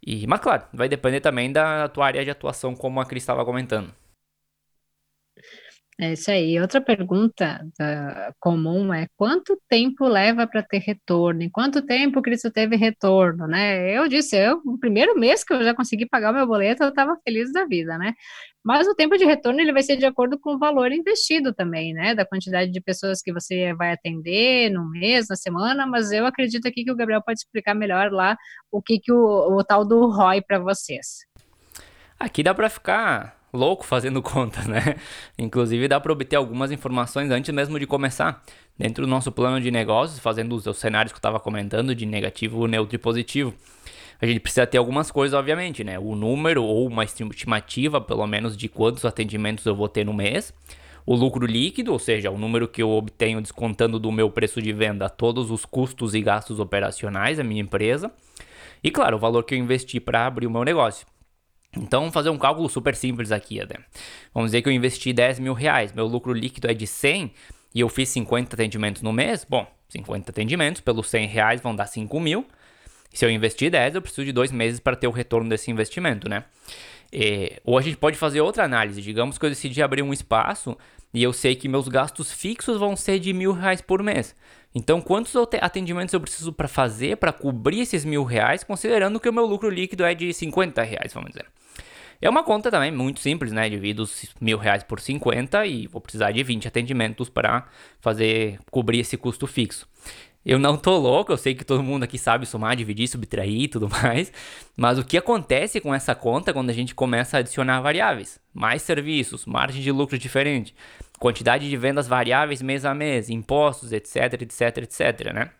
E, 0.05 0.27
mas 0.27 0.41
claro, 0.41 0.63
vai 0.73 0.89
depender 0.89 1.21
também 1.21 1.49
da 1.49 1.87
tua 1.87 2.07
área 2.07 2.25
de 2.25 2.29
atuação, 2.29 2.75
como 2.75 2.99
a 2.99 3.05
Cris 3.05 3.23
estava 3.23 3.45
comentando. 3.45 3.89
É 6.01 6.13
isso 6.13 6.31
aí. 6.31 6.57
Outra 6.61 6.79
pergunta 6.79 7.59
da, 7.77 8.33
comum 8.39 8.93
é 8.93 9.07
quanto 9.17 9.61
tempo 9.67 10.07
leva 10.07 10.47
para 10.47 10.63
ter 10.63 10.77
retorno? 10.77 11.43
Em 11.43 11.49
quanto 11.49 11.85
tempo 11.85 12.21
Cristo 12.21 12.49
teve 12.49 12.77
retorno, 12.77 13.45
né? 13.45 13.91
Eu 13.97 14.07
disse, 14.07 14.37
eu, 14.37 14.61
no 14.63 14.79
primeiro 14.79 15.19
mês 15.19 15.43
que 15.43 15.53
eu 15.53 15.61
já 15.61 15.75
consegui 15.75 16.07
pagar 16.07 16.31
o 16.31 16.33
meu 16.33 16.47
boleto, 16.47 16.83
eu 16.83 16.89
estava 16.89 17.17
feliz 17.21 17.51
da 17.51 17.65
vida, 17.65 17.97
né? 17.97 18.13
Mas 18.63 18.87
o 18.87 18.95
tempo 18.95 19.17
de 19.17 19.25
retorno 19.25 19.59
ele 19.59 19.73
vai 19.73 19.83
ser 19.83 19.97
de 19.97 20.05
acordo 20.05 20.39
com 20.39 20.55
o 20.55 20.57
valor 20.57 20.89
investido 20.93 21.53
também, 21.53 21.93
né? 21.93 22.15
Da 22.15 22.25
quantidade 22.25 22.71
de 22.71 22.79
pessoas 22.79 23.21
que 23.21 23.33
você 23.33 23.73
vai 23.73 23.91
atender 23.91 24.69
no 24.69 24.89
mês, 24.89 25.27
na 25.29 25.35
semana, 25.35 25.85
mas 25.85 26.13
eu 26.13 26.25
acredito 26.25 26.65
aqui 26.65 26.85
que 26.85 26.91
o 26.91 26.95
Gabriel 26.95 27.21
pode 27.21 27.39
explicar 27.39 27.73
melhor 27.73 28.09
lá 28.09 28.37
o 28.71 28.81
que, 28.81 28.99
que 29.01 29.11
o, 29.11 29.57
o 29.57 29.61
tal 29.65 29.83
do 29.83 30.09
ROI 30.09 30.41
para 30.43 30.59
vocês. 30.59 31.25
Aqui 32.17 32.41
dá 32.41 32.53
para 32.53 32.69
ficar 32.69 33.38
louco 33.53 33.85
fazendo 33.85 34.21
conta, 34.23 34.63
né? 34.63 34.95
Inclusive 35.37 35.87
dá 35.87 35.99
para 35.99 36.11
obter 36.11 36.35
algumas 36.35 36.71
informações 36.71 37.31
antes 37.31 37.53
mesmo 37.53 37.79
de 37.79 37.87
começar. 37.87 38.43
Dentro 38.77 39.05
do 39.05 39.09
nosso 39.09 39.31
plano 39.31 39.59
de 39.59 39.69
negócios, 39.69 40.19
fazendo 40.19 40.55
os 40.55 40.77
cenários 40.77 41.11
que 41.11 41.17
eu 41.17 41.19
estava 41.19 41.39
comentando 41.39 41.93
de 41.93 42.05
negativo, 42.05 42.65
neutro 42.65 42.95
e 42.95 42.97
positivo. 42.97 43.53
A 44.21 44.25
gente 44.25 44.39
precisa 44.39 44.67
ter 44.67 44.77
algumas 44.77 45.11
coisas, 45.11 45.37
obviamente, 45.37 45.83
né? 45.83 45.97
O 45.97 46.15
número 46.15 46.63
ou 46.63 46.87
uma 46.87 47.03
estimativa, 47.03 48.01
pelo 48.01 48.25
menos, 48.27 48.55
de 48.57 48.67
quantos 48.67 49.05
atendimentos 49.05 49.65
eu 49.65 49.75
vou 49.75 49.87
ter 49.87 50.05
no 50.05 50.13
mês. 50.13 50.53
O 51.05 51.15
lucro 51.15 51.45
líquido, 51.45 51.91
ou 51.91 51.99
seja, 51.99 52.29
o 52.29 52.37
número 52.37 52.67
que 52.67 52.81
eu 52.81 52.89
obtenho 52.89 53.41
descontando 53.41 53.97
do 53.97 54.11
meu 54.11 54.29
preço 54.29 54.61
de 54.61 54.71
venda 54.73 55.09
todos 55.09 55.49
os 55.49 55.65
custos 55.65 56.13
e 56.13 56.21
gastos 56.21 56.59
operacionais 56.59 57.37
da 57.37 57.43
minha 57.43 57.61
empresa. 57.61 58.11
E 58.83 58.91
claro, 58.91 59.17
o 59.17 59.19
valor 59.19 59.43
que 59.43 59.55
eu 59.55 59.57
investi 59.57 59.99
para 59.99 60.25
abrir 60.25 60.47
o 60.47 60.51
meu 60.51 60.63
negócio. 60.63 61.07
Então, 61.77 62.01
vamos 62.01 62.13
fazer 62.13 62.29
um 62.29 62.37
cálculo 62.37 62.67
super 62.67 62.95
simples 62.95 63.31
aqui? 63.31 63.59
Vamos 64.33 64.49
dizer 64.49 64.61
que 64.61 64.69
eu 64.69 64.73
investi 64.73 65.13
10 65.13 65.39
mil 65.39 65.53
reais, 65.53 65.93
meu 65.93 66.07
lucro 66.07 66.33
líquido 66.33 66.69
é 66.69 66.73
de 66.73 66.87
100 66.87 67.31
e 67.73 67.79
eu 67.79 67.89
fiz 67.89 68.09
50 68.09 68.55
atendimentos 68.55 69.01
no 69.01 69.13
mês. 69.13 69.45
Bom, 69.47 69.67
50 69.89 70.31
atendimentos 70.31 70.81
pelos 70.81 71.07
100 71.09 71.27
reais 71.27 71.61
vão 71.61 71.75
dar 71.75 71.85
5 71.85 72.19
mil. 72.19 72.45
Se 73.13 73.25
eu 73.25 73.29
investir 73.29 73.71
10, 73.71 73.95
eu 73.95 74.01
preciso 74.01 74.25
de 74.25 74.31
dois 74.31 74.51
meses 74.51 74.79
para 74.79 74.95
ter 74.95 75.07
o 75.07 75.11
retorno 75.11 75.49
desse 75.49 75.71
investimento, 75.71 76.29
né? 76.29 76.43
E, 77.11 77.59
ou 77.63 77.77
a 77.77 77.81
gente 77.81 77.97
pode 77.97 78.17
fazer 78.17 78.41
outra 78.41 78.63
análise. 78.63 79.01
Digamos 79.01 79.37
que 79.37 79.45
eu 79.45 79.49
decidi 79.49 79.81
abrir 79.81 80.03
um 80.03 80.13
espaço 80.13 80.77
e 81.11 81.23
eu 81.23 81.33
sei 81.33 81.55
que 81.55 81.67
meus 81.67 81.87
gastos 81.87 82.31
fixos 82.31 82.77
vão 82.77 82.95
ser 82.95 83.19
de 83.19 83.33
mil 83.33 83.51
reais 83.51 83.81
por 83.81 84.03
mês. 84.03 84.35
Então, 84.73 85.01
quantos 85.01 85.35
atendimentos 85.59 86.13
eu 86.13 86.21
preciso 86.21 86.53
para 86.53 86.67
fazer 86.67 87.17
para 87.17 87.33
cobrir 87.33 87.81
esses 87.81 88.05
mil 88.05 88.23
reais, 88.23 88.63
considerando 88.63 89.19
que 89.19 89.27
o 89.27 89.33
meu 89.33 89.45
lucro 89.45 89.69
líquido 89.69 90.03
é 90.03 90.13
de 90.13 90.31
50 90.31 90.83
reais, 90.83 91.11
vamos 91.11 91.31
dizer. 91.31 91.47
É 92.21 92.29
uma 92.29 92.43
conta 92.43 92.69
também 92.69 92.91
muito 92.91 93.21
simples, 93.21 93.51
né? 93.51 93.69
Divido 93.69 94.03
os 94.03 94.25
mil 94.41 94.57
reais 94.57 94.83
por 94.83 94.99
50 94.99 95.65
e 95.65 95.87
vou 95.87 96.01
precisar 96.01 96.31
de 96.31 96.43
20 96.43 96.67
atendimentos 96.67 97.29
para 97.29 97.65
fazer 98.01 98.59
cobrir 98.69 98.99
esse 98.99 99.15
custo 99.15 99.47
fixo. 99.47 99.87
Eu 100.45 100.57
não 100.57 100.77
tô 100.77 100.97
louco, 100.97 101.31
eu 101.31 101.37
sei 101.37 101.53
que 101.53 101.63
todo 101.63 101.83
mundo 101.83 102.03
aqui 102.03 102.17
sabe 102.17 102.45
somar, 102.45 102.75
dividir, 102.75 103.07
subtrair 103.07 103.63
e 103.63 103.67
tudo 103.67 103.87
mais. 104.03 104.31
Mas 104.75 104.97
o 104.97 105.03
que 105.03 105.17
acontece 105.17 105.79
com 105.79 105.93
essa 105.93 106.13
conta 106.15 106.53
quando 106.53 106.69
a 106.69 106.73
gente 106.73 106.93
começa 106.95 107.37
a 107.37 107.39
adicionar 107.39 107.81
variáveis? 107.81 108.39
Mais 108.53 108.81
serviços, 108.81 109.45
margem 109.45 109.81
de 109.81 109.91
lucro 109.91 110.17
diferente, 110.17 110.75
quantidade 111.19 111.69
de 111.69 111.77
vendas 111.77 112.07
variáveis 112.07 112.61
mês 112.61 112.83
a 112.83 112.93
mês, 112.93 113.29
impostos, 113.29 113.93
etc, 113.93 114.41
etc, 114.41 114.77
etc, 114.77 115.33
né? 115.33 115.51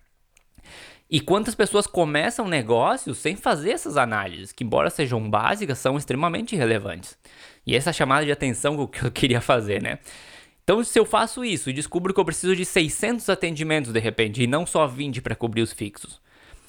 E 1.09 1.19
quantas 1.19 1.55
pessoas 1.55 1.87
começam 1.87 2.47
negócios 2.47 3.17
sem 3.17 3.35
fazer 3.35 3.71
essas 3.71 3.97
análises, 3.97 4.51
que 4.51 4.63
embora 4.63 4.91
sejam 4.91 5.27
básicas, 5.27 5.79
são 5.79 5.97
extremamente 5.97 6.55
relevantes. 6.55 7.17
E 7.65 7.75
essa 7.75 7.91
chamada 7.91 8.25
de 8.25 8.31
atenção 8.31 8.85
que 8.85 9.03
eu 9.03 9.11
queria 9.11 9.41
fazer, 9.41 9.81
né? 9.81 9.97
Então, 10.63 10.83
se 10.83 10.99
eu 10.99 11.05
faço 11.05 11.43
isso 11.43 11.71
e 11.71 11.73
descubro 11.73 12.13
que 12.13 12.19
eu 12.19 12.25
preciso 12.25 12.55
de 12.55 12.63
600 12.63 13.27
atendimentos 13.27 13.91
de 13.91 13.99
repente, 13.99 14.43
e 14.43 14.45
não 14.45 14.67
só 14.67 14.85
20 14.85 15.19
para 15.19 15.35
cobrir 15.35 15.63
os 15.63 15.73
fixos. 15.73 16.21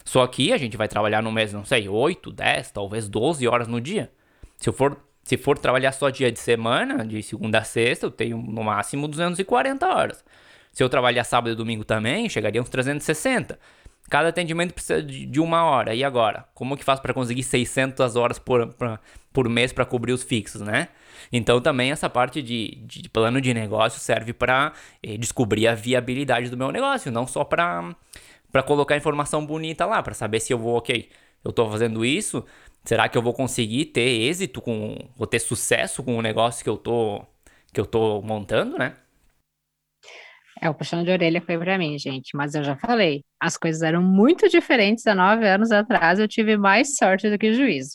Só 0.07 0.27
que 0.27 0.55
a 0.55 0.57
gente 0.57 0.75
vai 0.75 0.89
trabalhar 0.89 1.23
no 1.23 1.31
mês, 1.31 1.53
não 1.53 1.67
sei, 1.67 1.87
8, 1.87 2.33
10, 2.33 2.71
talvez 2.71 3.11
12 3.11 3.47
horas 3.47 3.69
no 3.69 3.79
dia. 3.79 4.11
Se 4.57 4.71
eu 4.71 4.73
for, 4.73 4.99
se 5.23 5.37
for 5.37 5.59
trabalhar 5.59 5.93
só 5.93 6.09
dia 6.09 6.33
de 6.33 6.39
semana, 6.39 7.05
de 7.05 7.23
segunda 7.23 7.59
a 7.59 7.63
sexta, 7.63 8.07
eu 8.07 8.11
tenho 8.11 8.39
no 8.39 8.65
máximo 8.65 9.07
240 9.07 9.87
horas. 9.87 10.25
Se 10.73 10.83
eu 10.83 10.89
trabalhar 10.89 11.25
sábado 11.25 11.53
e 11.53 11.55
domingo 11.55 11.85
também, 11.85 12.27
chegaria 12.27 12.63
uns 12.63 12.71
360. 12.71 13.59
Cada 14.11 14.29
atendimento 14.29 14.75
precisa 14.75 15.01
de, 15.01 15.41
uma 15.41 15.65
hora. 15.65 15.95
E 15.95 16.03
agora? 16.03 16.45
Como 16.53 16.77
que 16.77 16.85
faz 16.85 16.99
para 16.99 17.15
conseguir 17.15 17.45
600 17.45 18.17
horas 18.17 18.39
por, 18.41 18.75
por 19.33 19.49
mês 19.49 19.73
para 19.73 19.87
cobrir 19.87 20.13
os 20.13 20.25
fixos, 20.25 20.61
né? 20.61 20.89
Então 21.33 21.61
também 21.61 21.93
essa 21.93 22.11
parte 22.11 22.43
de, 22.43 22.83
de 22.85 23.09
plano 23.09 23.41
de 23.41 23.55
negócio 23.55 24.01
serve 24.01 24.33
para 24.33 24.73
eh, 25.03 25.17
descobrir 25.17 25.69
a 25.69 25.75
viabilidade 25.75 26.51
do 26.51 26.57
meu 26.57 26.73
negócio, 26.73 27.13
não 27.13 27.27
só 27.27 27.45
para 27.45 27.95
colocar 28.67 28.97
informação 28.97 29.47
bonita 29.47 29.87
lá, 29.87 30.03
para 30.03 30.15
saber 30.15 30.41
se 30.41 30.53
eu 30.53 30.59
vou, 30.59 30.77
ok, 30.77 31.09
eu 31.45 31.51
estou 31.51 31.71
fazendo 31.71 32.05
isso, 32.05 32.45
será 32.85 33.09
que 33.09 33.17
eu 33.17 33.23
vou 33.23 33.33
conseguir 33.33 33.87
ter 33.87 34.01
êxito 34.01 34.61
com, 34.61 34.97
vou 35.17 35.27
ter 35.27 35.39
sucesso 35.39 36.03
com 36.03 36.17
o 36.19 36.23
negócio 36.23 36.65
que 36.65 36.71
eu 37.81 37.87
tô 37.87 38.23
montando, 38.23 38.77
né? 38.77 38.97
É, 40.61 40.69
o 40.69 40.75
puxão 40.75 41.03
de 41.03 41.11
orelha 41.11 41.41
foi 41.41 41.57
para 41.57 41.79
mim, 41.79 41.99
gente, 41.99 42.37
mas 42.37 42.55
eu 42.55 42.63
já 42.63 42.77
falei, 42.77 43.25
as 43.41 43.57
coisas 43.57 43.81
eram 43.81 44.03
muito 44.03 44.47
diferentes 44.49 45.07
há 45.07 45.15
nove 45.15 45.49
anos 45.49 45.73
atrás, 45.73 46.19
eu 46.19 46.29
tive 46.29 46.57
mais 46.59 46.97
sorte 46.97 47.31
do 47.31 47.39
que 47.39 47.55
juízo. 47.55 47.95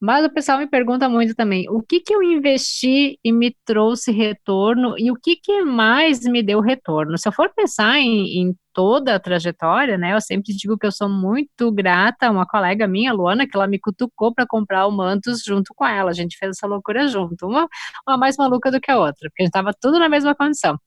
Mas 0.00 0.24
o 0.24 0.32
pessoal 0.32 0.58
me 0.58 0.66
pergunta 0.66 1.10
muito 1.10 1.34
também, 1.34 1.68
o 1.68 1.82
que 1.82 2.00
que 2.00 2.14
eu 2.14 2.22
investi 2.22 3.18
e 3.22 3.30
me 3.30 3.54
trouxe 3.66 4.10
retorno 4.10 4.94
e 4.98 5.10
o 5.10 5.14
que 5.14 5.36
que 5.36 5.62
mais 5.62 6.20
me 6.24 6.42
deu 6.42 6.60
retorno? 6.60 7.18
Se 7.18 7.28
eu 7.28 7.32
for 7.32 7.52
pensar 7.54 7.98
em, 7.98 8.40
em 8.40 8.56
toda 8.80 9.14
a 9.14 9.20
trajetória, 9.20 9.98
né? 9.98 10.14
Eu 10.14 10.22
sempre 10.22 10.54
digo 10.56 10.78
que 10.78 10.86
eu 10.86 10.90
sou 10.90 11.06
muito 11.06 11.70
grata 11.70 12.28
a 12.28 12.30
uma 12.30 12.46
colega 12.46 12.88
minha, 12.88 13.12
Luana, 13.12 13.46
que 13.46 13.54
ela 13.54 13.66
me 13.66 13.78
cutucou 13.78 14.32
para 14.32 14.46
comprar 14.46 14.86
o 14.86 14.90
Mantos 14.90 15.42
junto 15.44 15.74
com 15.74 15.84
ela. 15.84 16.10
A 16.10 16.14
gente 16.14 16.38
fez 16.38 16.56
essa 16.56 16.66
loucura 16.66 17.06
junto, 17.06 17.46
uma, 17.46 17.68
uma 18.08 18.16
mais 18.16 18.38
maluca 18.38 18.70
do 18.70 18.80
que 18.80 18.90
a 18.90 18.98
outra, 18.98 19.28
porque 19.28 19.42
a 19.42 19.44
gente 19.44 19.50
estava 19.50 19.74
tudo 19.78 19.98
na 19.98 20.08
mesma 20.08 20.34
condição. 20.34 20.78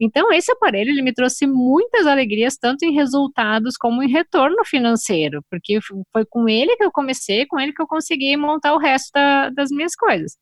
Então, 0.00 0.32
esse 0.32 0.50
aparelho 0.50 0.92
ele 0.92 1.02
me 1.02 1.12
trouxe 1.12 1.46
muitas 1.46 2.06
alegrias, 2.06 2.56
tanto 2.56 2.86
em 2.86 2.94
resultados 2.94 3.76
como 3.76 4.02
em 4.02 4.08
retorno 4.08 4.64
financeiro, 4.64 5.44
porque 5.50 5.78
foi 6.10 6.24
com 6.24 6.48
ele 6.48 6.74
que 6.76 6.84
eu 6.84 6.90
comecei, 6.90 7.44
com 7.44 7.60
ele 7.60 7.74
que 7.74 7.82
eu 7.82 7.86
consegui 7.86 8.34
montar 8.34 8.72
o 8.72 8.78
resto 8.78 9.10
da, 9.12 9.50
das 9.50 9.68
minhas 9.70 9.94
coisas. 9.94 10.38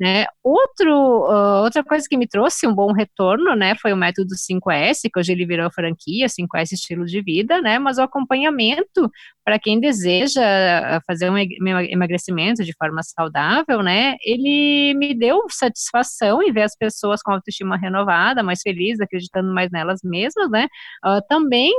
Né? 0.00 0.24
Outro, 0.42 0.90
uh, 0.90 1.62
outra 1.62 1.84
coisa 1.84 2.06
que 2.08 2.16
me 2.16 2.26
trouxe 2.26 2.66
um 2.66 2.74
bom 2.74 2.92
retorno, 2.92 3.54
né, 3.54 3.74
foi 3.80 3.92
o 3.92 3.96
método 3.96 4.34
5S, 4.34 5.02
que 5.12 5.20
hoje 5.20 5.32
ele 5.32 5.46
virou 5.46 5.70
franquia, 5.70 6.26
5S 6.28 6.72
estilo 6.72 7.04
de 7.04 7.22
vida, 7.22 7.60
né, 7.60 7.78
mas 7.78 7.98
o 7.98 8.02
acompanhamento 8.02 9.08
para 9.44 9.58
quem 9.60 9.78
deseja 9.78 10.42
ah, 10.96 11.00
fazer 11.06 11.30
um 11.30 11.38
emagrecimento 11.38 12.64
de 12.64 12.72
forma 12.76 13.00
saudável, 13.02 13.82
né, 13.82 14.16
ele 14.24 14.94
me 14.94 15.14
deu 15.14 15.40
satisfação 15.50 16.42
em 16.42 16.52
ver 16.52 16.62
as 16.62 16.76
pessoas 16.76 17.22
com 17.22 17.32
autoestima 17.32 17.76
renovada, 17.76 18.42
mais 18.42 18.60
felizes, 18.60 19.00
acreditando 19.00 19.54
mais 19.54 19.70
nelas 19.70 20.00
mesmas, 20.02 20.50
né, 20.50 20.66
uh, 21.06 21.20
também 21.28 21.72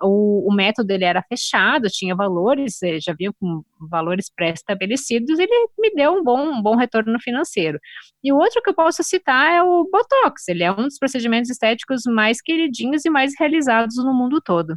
o, 0.00 0.48
o 0.48 0.54
método 0.54 0.90
ele 0.92 1.04
era 1.04 1.22
fechado, 1.22 1.88
tinha 1.88 2.14
valores, 2.14 2.82
eh, 2.82 2.98
já 3.00 3.12
vinha 3.12 3.32
com 3.40 3.62
valores 3.90 4.30
pré-estabelecidos, 4.34 5.38
ele 5.38 5.68
me 5.78 5.90
deu 5.94 6.12
um 6.12 6.22
bom, 6.22 6.40
um 6.40 6.62
bom 6.62 6.76
retorno 6.76 7.18
financeiro. 7.20 7.78
E 8.22 8.32
o 8.32 8.36
outro 8.36 8.62
que 8.62 8.70
eu 8.70 8.74
posso 8.74 9.02
citar 9.02 9.52
é 9.52 9.62
o 9.62 9.88
Botox, 9.90 10.48
ele 10.48 10.62
é 10.62 10.70
um 10.70 10.84
dos 10.84 10.98
procedimentos 10.98 11.50
estéticos 11.50 12.02
mais 12.06 12.40
queridinhos 12.40 13.04
e 13.04 13.10
mais 13.10 13.32
realizados 13.38 13.96
no 13.96 14.14
mundo 14.14 14.40
todo. 14.40 14.76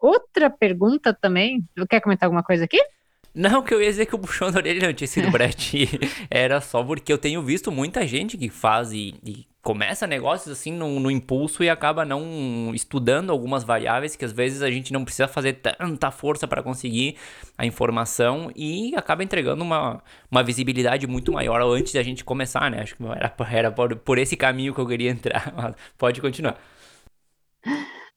Outra 0.00 0.50
pergunta 0.50 1.14
também, 1.14 1.64
quer 1.88 2.00
comentar 2.00 2.26
alguma 2.26 2.42
coisa 2.42 2.64
aqui? 2.64 2.80
Não, 3.34 3.62
que 3.62 3.72
eu 3.72 3.80
ia 3.80 3.88
dizer 3.88 4.06
que 4.06 4.14
o 4.14 4.18
puxão 4.18 4.50
da 4.50 4.58
orelha 4.58 4.86
não 4.86 4.92
tinha 4.92 5.08
sido 5.08 5.30
pra 5.32 5.48
ti. 5.50 5.88
Era 6.30 6.60
só 6.60 6.82
porque 6.84 7.12
eu 7.12 7.18
tenho 7.18 7.42
visto 7.42 7.72
muita 7.72 8.06
gente 8.06 8.36
que 8.36 8.50
faz 8.50 8.92
e, 8.92 9.14
e 9.24 9.46
começa 9.62 10.08
negócios 10.08 10.58
assim 10.58 10.72
no, 10.72 10.98
no, 10.98 11.10
impulso 11.10 11.62
e 11.62 11.70
acaba 11.70 12.04
não 12.04 12.72
estudando 12.74 13.30
algumas 13.30 13.62
variáveis 13.62 14.16
que 14.16 14.24
às 14.24 14.32
vezes 14.32 14.60
a 14.60 14.68
gente 14.68 14.92
não 14.92 15.04
precisa 15.04 15.28
fazer 15.28 15.54
tanta 15.54 16.10
força 16.10 16.48
para 16.48 16.62
conseguir 16.62 17.16
a 17.56 17.64
informação 17.64 18.50
e 18.56 18.92
acaba 18.96 19.22
entregando 19.22 19.62
uma, 19.62 20.02
uma 20.28 20.42
visibilidade 20.42 21.06
muito 21.06 21.32
maior 21.32 21.62
antes 21.62 21.92
da 21.92 22.02
gente 22.02 22.24
começar, 22.24 22.68
né? 22.70 22.82
Acho 22.82 22.96
que 22.96 23.04
era, 23.04 23.32
era 23.50 23.70
por, 23.70 23.94
por 23.96 24.18
esse 24.18 24.36
caminho 24.36 24.74
que 24.74 24.80
eu 24.80 24.86
queria 24.86 25.10
entrar. 25.10 25.52
Mas 25.56 25.76
pode 25.96 26.20
continuar. 26.20 26.58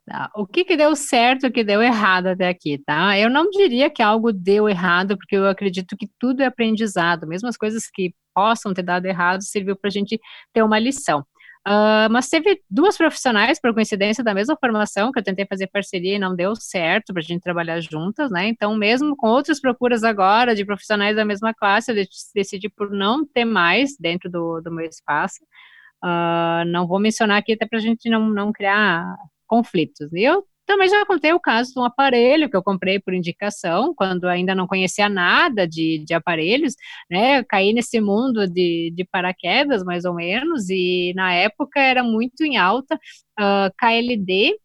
Tá. 0.07 0.29
O 0.35 0.45
que, 0.47 0.63
que 0.63 0.77
deu 0.77 0.95
certo, 0.95 1.47
o 1.47 1.51
que 1.51 1.63
deu 1.63 1.81
errado 1.81 2.27
até 2.27 2.47
aqui, 2.47 2.79
tá? 2.85 3.17
Eu 3.17 3.29
não 3.29 3.49
diria 3.49 3.89
que 3.89 4.01
algo 4.03 4.31
deu 4.31 4.69
errado, 4.69 5.17
porque 5.17 5.35
eu 5.35 5.47
acredito 5.47 5.95
que 5.97 6.07
tudo 6.19 6.41
é 6.41 6.45
aprendizado, 6.45 7.27
mesmo 7.27 7.49
as 7.49 7.57
coisas 7.57 7.87
que 7.91 8.13
possam 8.33 8.73
ter 8.73 8.83
dado 8.83 9.05
errado, 9.05 9.41
serviu 9.41 9.75
para 9.75 9.87
a 9.87 9.91
gente 9.91 10.19
ter 10.53 10.61
uma 10.61 10.77
lição. 10.77 11.25
Uh, 11.67 12.05
mas 12.11 12.29
teve 12.29 12.61
duas 12.69 12.95
profissionais, 12.95 13.59
por 13.59 13.73
coincidência, 13.73 14.23
da 14.23 14.35
mesma 14.35 14.55
formação, 14.55 15.11
que 15.11 15.17
eu 15.17 15.23
tentei 15.23 15.47
fazer 15.47 15.65
parceria 15.67 16.15
e 16.15 16.19
não 16.19 16.35
deu 16.35 16.55
certo 16.55 17.11
para 17.11 17.21
a 17.21 17.23
gente 17.23 17.41
trabalhar 17.41 17.79
juntas, 17.81 18.29
né? 18.29 18.47
Então, 18.47 18.75
mesmo 18.75 19.15
com 19.17 19.27
outras 19.27 19.59
procuras 19.59 20.03
agora 20.03 20.53
de 20.53 20.63
profissionais 20.63 21.15
da 21.15 21.25
mesma 21.25 21.55
classe, 21.55 21.91
eu 21.91 22.05
decidi 22.35 22.69
por 22.69 22.91
não 22.91 23.25
ter 23.25 23.45
mais 23.45 23.97
dentro 23.99 24.29
do, 24.29 24.61
do 24.61 24.71
meu 24.71 24.85
espaço. 24.85 25.43
Uh, 26.03 26.63
não 26.67 26.85
vou 26.85 26.99
mencionar 26.99 27.39
aqui 27.39 27.53
até 27.53 27.65
para 27.65 27.79
a 27.79 27.81
gente 27.81 28.09
não, 28.11 28.29
não 28.29 28.51
criar 28.53 29.03
conflitos. 29.47 30.13
Eu 30.13 30.45
também 30.65 30.89
já 30.89 31.05
contei 31.05 31.33
o 31.33 31.39
caso 31.39 31.73
de 31.73 31.79
um 31.79 31.83
aparelho 31.83 32.49
que 32.49 32.55
eu 32.57 32.63
comprei 32.63 32.99
por 32.99 33.13
indicação, 33.13 33.93
quando 33.95 34.25
ainda 34.25 34.55
não 34.55 34.67
conhecia 34.67 35.07
nada 35.09 35.67
de, 35.67 36.03
de 36.05 36.13
aparelhos, 36.13 36.75
né? 37.09 37.39
Eu 37.39 37.45
caí 37.45 37.73
nesse 37.73 38.01
mundo 38.01 38.47
de, 38.47 38.91
de 38.95 39.05
paraquedas, 39.05 39.83
mais 39.83 40.05
ou 40.05 40.13
menos, 40.13 40.69
e 40.69 41.13
na 41.15 41.33
época 41.33 41.79
era 41.79 42.03
muito 42.03 42.43
em 42.43 42.57
alta 42.57 42.95
uh, 43.39 43.71
KLD 43.77 44.55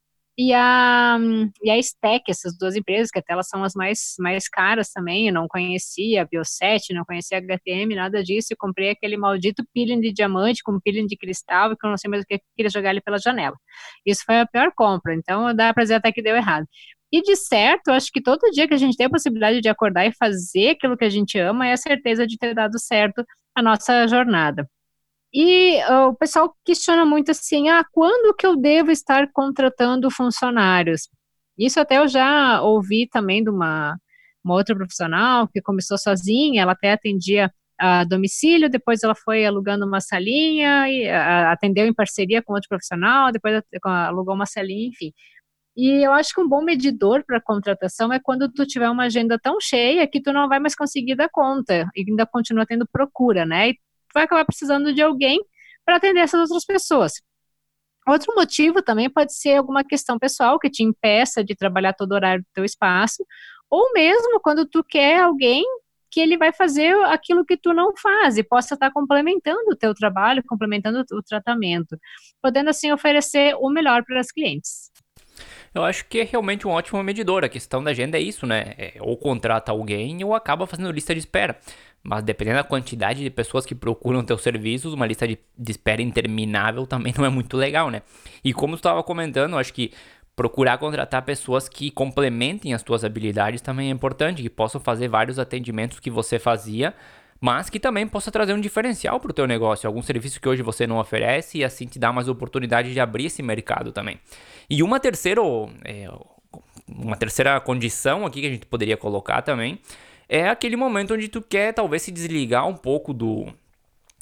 e 0.42 0.54
a, 0.54 1.18
e 1.62 1.70
a 1.70 1.76
Stack, 1.76 2.30
essas 2.30 2.56
duas 2.56 2.74
empresas, 2.74 3.10
que 3.10 3.18
até 3.18 3.34
elas 3.34 3.46
são 3.46 3.62
as 3.62 3.74
mais, 3.74 4.14
mais 4.18 4.48
caras 4.48 4.90
também, 4.90 5.28
eu 5.28 5.34
não 5.34 5.46
conhecia 5.46 6.22
a 6.22 6.24
Bioset, 6.24 6.94
não 6.94 7.04
conhecia 7.04 7.36
a 7.36 7.42
HTM, 7.42 7.94
nada 7.94 8.24
disso, 8.24 8.54
e 8.54 8.56
comprei 8.56 8.88
aquele 8.88 9.18
maldito 9.18 9.62
peeling 9.74 10.00
de 10.00 10.10
diamante 10.10 10.62
com 10.62 10.80
peeling 10.80 11.06
de 11.06 11.14
cristal, 11.14 11.76
que 11.76 11.86
eu 11.86 11.90
não 11.90 11.98
sei 11.98 12.08
mais 12.08 12.22
o 12.22 12.26
que, 12.26 12.40
queria 12.56 12.70
jogar 12.70 12.88
ele 12.88 13.02
pela 13.02 13.18
janela. 13.18 13.54
Isso 14.06 14.22
foi 14.24 14.40
a 14.40 14.46
pior 14.46 14.72
compra, 14.74 15.14
então 15.14 15.54
dá 15.54 15.74
pra 15.74 15.82
dizer 15.82 15.96
até 15.96 16.10
que 16.10 16.22
deu 16.22 16.34
errado. 16.34 16.66
E 17.12 17.20
de 17.20 17.36
certo, 17.36 17.90
acho 17.90 18.10
que 18.10 18.22
todo 18.22 18.50
dia 18.50 18.66
que 18.66 18.72
a 18.72 18.78
gente 18.78 18.96
tem 18.96 19.06
a 19.06 19.10
possibilidade 19.10 19.60
de 19.60 19.68
acordar 19.68 20.06
e 20.06 20.12
fazer 20.14 20.70
aquilo 20.70 20.96
que 20.96 21.04
a 21.04 21.10
gente 21.10 21.38
ama, 21.38 21.66
é 21.66 21.74
a 21.74 21.76
certeza 21.76 22.26
de 22.26 22.38
ter 22.38 22.54
dado 22.54 22.78
certo 22.78 23.22
a 23.54 23.62
nossa 23.62 24.08
jornada. 24.08 24.66
E 25.32 25.78
uh, 25.84 26.08
o 26.08 26.14
pessoal 26.14 26.54
questiona 26.64 27.06
muito 27.06 27.30
assim, 27.30 27.68
ah, 27.68 27.84
quando 27.92 28.34
que 28.34 28.46
eu 28.46 28.56
devo 28.56 28.90
estar 28.90 29.30
contratando 29.32 30.10
funcionários? 30.10 31.08
Isso 31.56 31.78
até 31.78 31.98
eu 31.98 32.08
já 32.08 32.60
ouvi 32.62 33.06
também 33.08 33.42
de 33.44 33.50
uma, 33.50 33.96
uma 34.44 34.54
outra 34.54 34.74
profissional 34.74 35.46
que 35.48 35.62
começou 35.62 35.98
sozinha, 35.98 36.62
ela 36.62 36.72
até 36.72 36.92
atendia 36.92 37.52
a 37.78 38.04
domicílio, 38.04 38.68
depois 38.68 39.02
ela 39.02 39.14
foi 39.14 39.44
alugando 39.46 39.86
uma 39.86 40.00
salinha, 40.00 40.88
e 40.88 41.08
atendeu 41.08 41.86
em 41.86 41.94
parceria 41.94 42.42
com 42.42 42.52
outro 42.52 42.68
profissional, 42.68 43.32
depois 43.32 43.62
alugou 43.84 44.34
uma 44.34 44.46
salinha, 44.46 44.88
enfim. 44.88 45.12
E 45.76 46.04
eu 46.04 46.12
acho 46.12 46.34
que 46.34 46.40
um 46.40 46.48
bom 46.48 46.62
medidor 46.62 47.24
para 47.24 47.40
contratação 47.40 48.12
é 48.12 48.20
quando 48.20 48.50
tu 48.52 48.66
tiver 48.66 48.90
uma 48.90 49.04
agenda 49.04 49.38
tão 49.38 49.60
cheia 49.60 50.06
que 50.06 50.20
tu 50.20 50.32
não 50.32 50.48
vai 50.48 50.58
mais 50.60 50.74
conseguir 50.74 51.14
dar 51.14 51.28
conta 51.30 51.88
e 51.96 52.04
ainda 52.08 52.26
continua 52.26 52.66
tendo 52.66 52.86
procura, 52.90 53.46
né? 53.46 53.70
E 53.70 53.78
vai 54.14 54.24
acabar 54.24 54.44
precisando 54.44 54.92
de 54.92 55.02
alguém 55.02 55.40
para 55.84 55.96
atender 55.96 56.20
essas 56.20 56.40
outras 56.50 56.64
pessoas. 56.64 57.12
Outro 58.08 58.34
motivo 58.34 58.82
também 58.82 59.10
pode 59.10 59.34
ser 59.34 59.56
alguma 59.56 59.84
questão 59.84 60.18
pessoal 60.18 60.58
que 60.58 60.70
te 60.70 60.82
impeça 60.82 61.44
de 61.44 61.54
trabalhar 61.54 61.92
todo 61.92 62.12
o 62.12 62.14
horário 62.14 62.42
do 62.42 62.48
teu 62.54 62.64
espaço, 62.64 63.24
ou 63.70 63.92
mesmo 63.92 64.40
quando 64.40 64.66
tu 64.66 64.82
quer 64.82 65.20
alguém 65.20 65.64
que 66.10 66.20
ele 66.20 66.36
vai 66.36 66.52
fazer 66.52 66.92
aquilo 67.04 67.44
que 67.44 67.56
tu 67.56 67.72
não 67.72 67.96
faz 67.96 68.36
e 68.36 68.42
possa 68.42 68.74
estar 68.74 68.90
complementando 68.90 69.70
o 69.70 69.76
teu 69.76 69.94
trabalho, 69.94 70.42
complementando 70.46 71.04
o 71.12 71.22
tratamento, 71.22 71.96
podendo 72.42 72.70
assim 72.70 72.90
oferecer 72.90 73.54
o 73.60 73.70
melhor 73.70 74.04
para 74.04 74.18
as 74.18 74.32
clientes. 74.32 74.90
Eu 75.72 75.84
acho 75.84 76.04
que 76.06 76.18
é 76.18 76.24
realmente 76.24 76.66
um 76.66 76.72
ótimo 76.72 77.00
medidor. 77.02 77.44
A 77.44 77.48
questão 77.48 77.82
da 77.82 77.92
agenda 77.92 78.18
é 78.18 78.20
isso, 78.20 78.44
né? 78.44 78.74
É, 78.76 78.94
ou 79.00 79.16
contrata 79.16 79.70
alguém 79.70 80.22
ou 80.24 80.34
acaba 80.34 80.66
fazendo 80.66 80.90
lista 80.90 81.14
de 81.14 81.20
espera. 81.20 81.58
Mas 82.02 82.22
dependendo 82.24 82.56
da 82.56 82.64
quantidade 82.64 83.22
de 83.22 83.30
pessoas 83.30 83.66
que 83.66 83.74
procuram 83.74 84.24
teus 84.24 84.42
serviços, 84.42 84.94
uma 84.94 85.06
lista 85.06 85.28
de, 85.28 85.38
de 85.56 85.70
espera 85.70 86.00
interminável 86.00 86.86
também 86.86 87.12
não 87.16 87.24
é 87.24 87.28
muito 87.28 87.56
legal, 87.56 87.90
né? 87.90 88.02
E 88.42 88.54
como 88.54 88.74
tu 88.74 88.80
estava 88.80 89.02
comentando, 89.02 89.58
acho 89.58 89.72
que 89.72 89.92
procurar 90.34 90.78
contratar 90.78 91.22
pessoas 91.22 91.68
que 91.68 91.90
complementem 91.90 92.72
as 92.72 92.82
tuas 92.82 93.04
habilidades 93.04 93.60
também 93.60 93.88
é 93.88 93.90
importante, 93.90 94.42
que 94.42 94.48
possam 94.48 94.80
fazer 94.80 95.08
vários 95.08 95.38
atendimentos 95.38 96.00
que 96.00 96.10
você 96.10 96.38
fazia, 96.38 96.94
mas 97.38 97.68
que 97.68 97.78
também 97.78 98.06
possa 98.06 98.30
trazer 98.30 98.54
um 98.54 98.60
diferencial 98.60 99.20
para 99.20 99.30
o 99.30 99.34
teu 99.34 99.46
negócio, 99.46 99.86
algum 99.86 100.00
serviço 100.00 100.40
que 100.40 100.48
hoje 100.48 100.62
você 100.62 100.86
não 100.86 100.98
oferece 100.98 101.58
e 101.58 101.64
assim 101.64 101.86
te 101.86 101.98
dá 101.98 102.10
mais 102.10 102.28
oportunidade 102.28 102.92
de 102.92 103.00
abrir 103.00 103.26
esse 103.26 103.42
mercado 103.42 103.92
também. 103.92 104.18
E 104.68 104.82
uma 104.82 104.98
terceira, 104.98 105.42
é, 105.84 106.08
uma 106.88 107.16
terceira 107.16 107.60
condição 107.60 108.24
aqui 108.24 108.40
que 108.40 108.46
a 108.46 108.50
gente 108.50 108.66
poderia 108.66 108.96
colocar 108.96 109.42
também 109.42 109.78
é 110.30 110.48
aquele 110.48 110.76
momento 110.76 111.14
onde 111.14 111.28
tu 111.28 111.42
quer 111.42 111.74
talvez 111.74 112.02
se 112.02 112.12
desligar 112.12 112.66
um 112.68 112.76
pouco 112.76 113.12
do, 113.12 113.52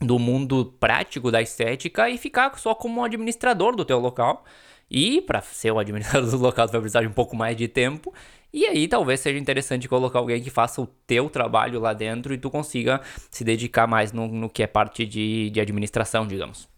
do 0.00 0.18
mundo 0.18 0.74
prático 0.80 1.30
da 1.30 1.42
estética 1.42 2.08
e 2.10 2.18
ficar 2.18 2.58
só 2.58 2.74
como 2.74 3.04
administrador 3.04 3.76
do 3.76 3.84
teu 3.84 3.98
local 3.98 4.44
E 4.90 5.20
para 5.22 5.42
ser 5.42 5.72
o 5.72 5.78
administrador 5.78 6.30
do 6.30 6.38
local, 6.38 6.66
você 6.66 6.72
vai 6.72 6.80
precisar 6.80 7.02
de 7.02 7.08
um 7.08 7.12
pouco 7.12 7.36
mais 7.36 7.56
de 7.56 7.68
tempo. 7.68 8.12
E 8.52 8.66
aí 8.66 8.88
talvez 8.88 9.20
seja 9.20 9.38
interessante 9.38 9.88
colocar 9.88 10.18
alguém 10.18 10.42
que 10.42 10.50
faça 10.50 10.80
o 10.80 10.86
teu 11.06 11.28
trabalho 11.28 11.80
lá 11.80 11.92
dentro 11.92 12.32
e 12.32 12.38
tu 12.38 12.50
consiga 12.50 13.00
se 13.30 13.44
dedicar 13.44 13.86
mais 13.86 14.12
no, 14.12 14.26
no 14.28 14.48
que 14.48 14.62
é 14.62 14.66
parte 14.66 15.06
de, 15.06 15.50
de 15.50 15.60
administração, 15.60 16.26
digamos. 16.26 16.68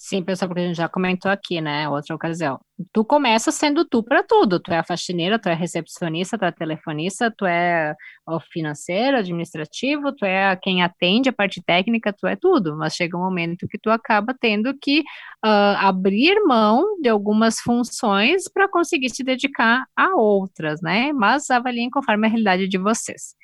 Sim, 0.00 0.22
pessoal, 0.22 0.48
porque 0.48 0.60
a 0.60 0.66
gente 0.68 0.76
já 0.76 0.88
comentou 0.88 1.28
aqui, 1.28 1.60
né, 1.60 1.88
outra 1.88 2.14
ocasião. 2.14 2.60
Tu 2.92 3.04
começa 3.04 3.50
sendo 3.50 3.84
tu 3.84 4.00
para 4.00 4.22
tudo. 4.22 4.60
Tu 4.60 4.70
é 4.72 4.78
a 4.78 4.84
faxineira, 4.84 5.40
tu 5.40 5.48
é 5.48 5.54
recepcionista, 5.54 6.38
tu 6.38 6.44
é 6.44 6.52
telefonista, 6.52 7.34
tu 7.36 7.44
é 7.44 7.96
o 8.24 8.38
financeiro, 8.38 9.16
administrativo, 9.16 10.12
tu 10.14 10.24
é 10.24 10.54
quem 10.54 10.84
atende 10.84 11.28
a 11.30 11.32
parte 11.32 11.60
técnica, 11.60 12.12
tu 12.12 12.28
é 12.28 12.36
tudo. 12.36 12.76
Mas 12.76 12.94
chega 12.94 13.16
um 13.16 13.20
momento 13.20 13.66
que 13.68 13.76
tu 13.76 13.90
acaba 13.90 14.32
tendo 14.40 14.72
que 14.80 15.00
uh, 15.44 15.76
abrir 15.80 16.40
mão 16.44 16.84
de 17.02 17.08
algumas 17.08 17.58
funções 17.58 18.44
para 18.48 18.68
conseguir 18.68 19.10
se 19.10 19.24
dedicar 19.24 19.84
a 19.96 20.14
outras, 20.14 20.80
né? 20.80 21.12
Mas 21.12 21.50
avaliem 21.50 21.90
conforme 21.90 22.28
a 22.28 22.30
realidade 22.30 22.68
de 22.68 22.78
vocês. 22.78 23.34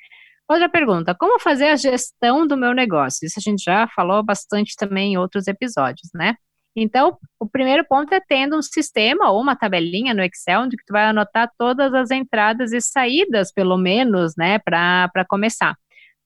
Outra 0.49 0.69
pergunta: 0.69 1.15
como 1.15 1.39
fazer 1.39 1.69
a 1.69 1.75
gestão 1.75 2.45
do 2.45 2.55
meu 2.57 2.73
negócio? 2.73 3.25
Isso 3.25 3.39
a 3.39 3.41
gente 3.41 3.63
já 3.63 3.87
falou 3.87 4.23
bastante 4.23 4.75
também 4.77 5.13
em 5.13 5.17
outros 5.17 5.47
episódios, 5.47 6.09
né? 6.13 6.35
Então, 6.75 7.17
o 7.39 7.47
primeiro 7.49 7.85
ponto 7.87 8.13
é 8.13 8.19
tendo 8.19 8.57
um 8.57 8.61
sistema 8.61 9.31
ou 9.31 9.41
uma 9.41 9.55
tabelinha 9.55 10.13
no 10.13 10.21
Excel 10.21 10.61
onde 10.61 10.75
tu 10.85 10.91
vai 10.91 11.05
anotar 11.05 11.49
todas 11.57 11.93
as 11.93 12.11
entradas 12.11 12.73
e 12.73 12.81
saídas, 12.81 13.51
pelo 13.53 13.77
menos, 13.77 14.33
né, 14.37 14.59
para 14.59 15.25
começar. 15.29 15.73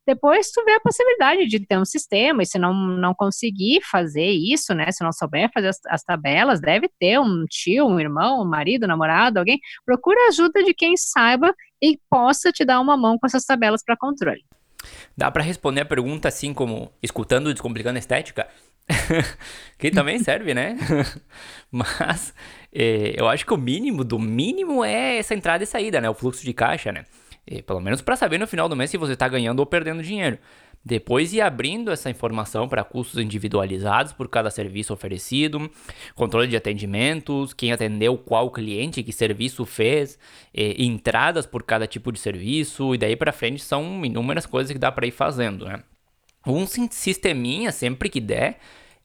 Depois 0.08 0.49
tu 0.49 0.65
vê 0.65 0.71
a 0.71 0.79
possibilidade 0.79 1.45
de 1.45 1.63
ter 1.67 1.77
um 1.77 1.86
sistema, 1.86 2.41
e 2.41 2.45
se 2.47 2.58
não, 2.58 2.73
não 2.73 3.13
conseguir 3.13 3.79
fazer 3.84 4.25
isso, 4.25 4.73
né, 4.73 4.91
se 4.91 5.03
não 5.03 5.12
souber 5.13 5.51
fazer 5.53 5.67
as, 5.67 5.79
as 5.88 6.03
tabelas, 6.03 6.60
deve 6.60 6.89
ter 6.99 7.19
um 7.19 7.45
tio, 7.47 7.86
um 7.86 7.99
irmão, 7.99 8.41
um 8.41 8.49
marido, 8.49 8.86
um 8.86 8.88
namorado, 8.88 9.38
alguém, 9.38 9.60
procura 9.86 10.29
ajuda 10.29 10.63
de 10.63 10.73
quem 10.73 10.97
saiba 10.97 11.53
e 11.82 12.00
possa 12.10 12.52
te 12.52 12.65
dar 12.65 12.80
uma 12.80 12.98
mão 12.98 13.18
com 13.18 13.26
essas 13.26 13.46
tabelas 13.46 13.84
para 13.84 13.98
controle. 13.98 14.44
Dá 15.15 15.30
para 15.30 15.44
responder 15.44 15.82
a 15.82 15.86
pergunta 15.86 16.28
assim 16.28 16.54
como 16.54 16.92
escutando 17.02 17.52
Descomplicando 17.52 18.00
Estética? 18.00 18.48
que 19.78 19.92
também 19.92 20.20
serve, 20.24 20.54
né? 20.54 20.78
Mas 21.72 22.34
é, 22.74 23.13
eu 23.15 23.28
acho 23.28 23.46
que 23.46 23.54
o 23.54 23.58
mínimo 23.58 24.04
do 24.04 24.18
mínimo 24.18 24.84
é 24.84 25.18
essa 25.18 25.36
entrada 25.36 25.63
e 25.63 25.68
saída, 25.68 26.02
né? 26.02 26.10
O 26.10 26.13
fluxo 26.13 26.44
de 26.44 26.54
caixa, 26.54 26.92
né? 26.92 27.06
E, 27.46 27.62
pelo 27.62 27.80
menos 27.80 28.02
para 28.02 28.15
saber 28.15 28.38
no 28.38 28.48
final 28.48 28.70
do 28.70 28.76
mês 28.76 28.89
se 28.89 28.98
você 28.98 29.13
está 29.13 29.28
ganhando 29.28 29.60
ou 29.60 29.65
perdendo 29.65 30.04
dinheiro. 30.04 30.38
Depois 30.84 31.34
ir 31.34 31.42
abrindo 31.42 31.92
essa 31.92 32.10
informação 32.10 32.68
para 32.68 32.84
custos 32.84 33.20
individualizados 33.20 34.13
por 34.13 34.30
cada 34.30 34.50
serviço 34.50 34.94
oferecido, 34.94 35.70
controle 36.15 36.48
de 36.48 36.56
atendimentos, 36.56 37.54
quem 37.54 37.72
atendeu 37.72 38.18
qual 38.18 38.50
cliente, 38.50 39.04
que 39.04 39.12
serviço 39.12 39.65
fez, 39.65 40.18
entradas 40.54 41.46
por 41.46 41.63
cada 41.63 41.86
tipo 41.86 42.12
de 42.12 42.20
serviço, 42.20 42.96
e 42.96 42.98
daí 42.98 43.15
para 43.15 43.34
frente 43.34 43.62
são 43.62 44.04
inúmeras 44.06 44.46
coisas 44.46 44.72
que 44.72 44.80
dá 44.80 44.92
para 44.92 45.06
ir 45.06 45.12
fazendo, 45.12 45.65
né? 45.65 45.84
Um 46.48 46.65
sisteminha, 46.65 47.72
sempre 47.72 48.10
que 48.10 48.22
der, 48.22 48.60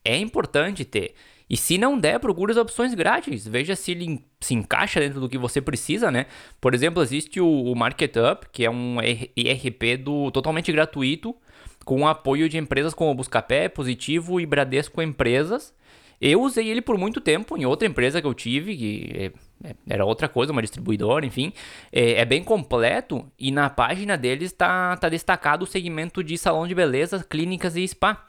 é 0.05 0.17
importante 0.17 0.85
ter. 0.85 1.15
E 1.51 1.57
se 1.57 1.77
não 1.77 1.99
der, 1.99 2.19
procure 2.21 2.53
as 2.53 2.57
opções 2.57 2.95
grátis. 2.95 3.47
Veja 3.47 3.77
se 3.77 3.91
ele 3.91 4.25
se 4.41 4.55
encaixa 4.55 5.01
dentro 5.01 5.21
do 5.21 5.29
que 5.29 5.37
você 5.37 5.61
precisa, 5.61 6.11
né? 6.11 6.27
Por 6.61 6.73
exemplo, 6.73 7.03
existe 7.03 7.41
o, 7.41 7.47
o 7.47 7.77
MarketUp, 7.77 8.47
que 8.51 8.65
é 8.65 8.71
um 8.71 8.97
ERP 9.03 9.99
do, 10.03 10.31
totalmente 10.31 10.73
gratuito, 10.73 11.37
com 11.85 12.03
o 12.03 12.07
apoio 12.07 12.49
de 12.49 12.59
empresas 12.59 12.95
como 12.95 13.15
Buscapé, 13.15 13.69
Positivo 13.69 14.41
e 14.41 14.47
Bradesco 14.47 15.03
Empresas. 15.03 15.73
Eu 16.21 16.43
usei 16.43 16.69
ele 16.69 16.81
por 16.81 16.97
muito 16.97 17.21
tempo 17.21 17.57
em 17.57 17.67
outra 17.67 17.87
empresa 17.87 18.21
que 18.21 18.27
eu 18.27 18.35
tive, 18.35 18.77
que 18.77 19.11
é, 19.15 19.69
é, 19.69 19.75
era 19.89 20.05
outra 20.05 20.29
coisa, 20.29 20.53
uma 20.53 20.63
distribuidora, 20.63 21.27
enfim. 21.27 21.53
É, 21.93 22.21
é 22.21 22.25
bem 22.25 22.43
completo 22.43 23.31
e 23.39 23.51
na 23.51 23.69
página 23.69 24.17
deles 24.17 24.53
está 24.53 24.97
tá 24.97 25.09
destacado 25.09 25.65
o 25.65 25.67
segmento 25.67 26.23
de 26.23 26.39
salão 26.39 26.67
de 26.67 26.75
beleza, 26.75 27.25
clínicas 27.29 27.77
e 27.77 27.87
spa. 27.87 28.27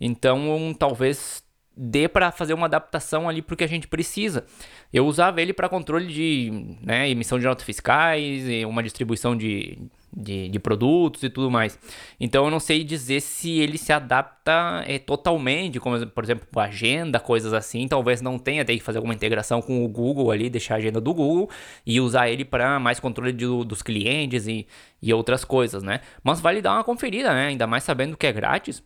Então, 0.00 0.74
talvez 0.78 1.44
dê 1.76 2.08
para 2.08 2.32
fazer 2.32 2.54
uma 2.54 2.66
adaptação 2.66 3.28
ali 3.28 3.42
porque 3.42 3.64
a 3.64 3.68
gente 3.68 3.86
precisa. 3.86 4.44
Eu 4.92 5.06
usava 5.06 5.42
ele 5.42 5.52
para 5.52 5.68
controle 5.68 6.06
de 6.06 6.78
né, 6.82 7.08
emissão 7.10 7.38
de 7.38 7.44
notas 7.44 7.64
fiscais, 7.64 8.44
uma 8.66 8.82
distribuição 8.82 9.36
de, 9.36 9.78
de, 10.14 10.48
de, 10.48 10.58
produtos 10.58 11.22
e 11.22 11.30
tudo 11.30 11.50
mais. 11.50 11.78
Então 12.18 12.44
eu 12.44 12.50
não 12.50 12.60
sei 12.60 12.84
dizer 12.84 13.20
se 13.20 13.58
ele 13.58 13.78
se 13.78 13.92
adapta 13.92 14.84
é, 14.86 14.98
totalmente, 14.98 15.78
como 15.78 16.06
por 16.08 16.24
exemplo 16.24 16.46
agenda, 16.60 17.20
coisas 17.20 17.52
assim. 17.52 17.86
Talvez 17.86 18.20
não 18.20 18.38
tenha, 18.38 18.64
tem 18.64 18.78
que 18.78 18.84
fazer 18.84 18.98
alguma 18.98 19.14
integração 19.14 19.60
com 19.60 19.84
o 19.84 19.88
Google 19.88 20.30
ali, 20.30 20.48
deixar 20.48 20.74
a 20.74 20.78
agenda 20.78 21.00
do 21.00 21.12
Google 21.12 21.50
e 21.84 22.00
usar 22.00 22.28
ele 22.28 22.44
para 22.44 22.78
mais 22.78 22.98
controle 23.00 23.32
de, 23.32 23.46
dos 23.64 23.82
clientes 23.82 24.46
e, 24.46 24.66
e 25.02 25.12
outras 25.12 25.44
coisas, 25.44 25.82
né? 25.82 26.00
Mas 26.22 26.40
vale 26.40 26.62
dar 26.62 26.74
uma 26.74 26.84
conferida, 26.84 27.32
né? 27.32 27.48
Ainda 27.48 27.66
mais 27.66 27.84
sabendo 27.84 28.16
que 28.16 28.26
é 28.26 28.32
grátis. 28.32 28.82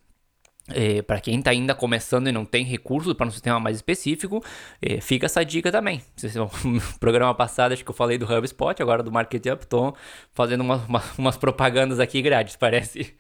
É, 0.75 1.03
para 1.03 1.21
quem 1.21 1.39
está 1.39 1.51
ainda 1.51 1.75
começando 1.75 2.29
e 2.29 2.33
não 2.33 2.45
tem 2.45 2.65
recursos 2.65 3.15
para 3.15 3.27
um 3.27 3.31
sistema 3.31 3.59
mais 3.61 3.77
específico, 3.77 4.45
é, 4.81 5.01
fica 5.01 5.27
essa 5.27 5.45
dica 5.45 5.71
também. 5.71 6.03
No 6.65 6.81
programa 6.99 7.35
passado 7.35 7.73
acho 7.73 7.85
que 7.85 7.91
eu 7.91 7.95
falei 7.95 8.19
do 8.19 8.27
HubSpot, 8.27 8.81
agora 8.81 9.03
do 9.03 9.11
Market 9.11 9.45
Up, 9.47 9.65
estou 9.65 9.97
fazendo 10.33 10.61
uma, 10.61 10.77
uma, 10.89 11.03
umas 11.19 11.37
propagandas 11.37 11.99
aqui 11.99 12.23
grátis, 12.23 12.57
parece. 12.57 13.17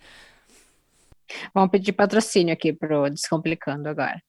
Vamos 1.54 1.70
pedir 1.70 1.92
patrocínio 1.92 2.52
aqui 2.52 2.72
para 2.72 3.00
o 3.00 3.08
Descomplicando 3.08 3.88
agora. 3.88 4.20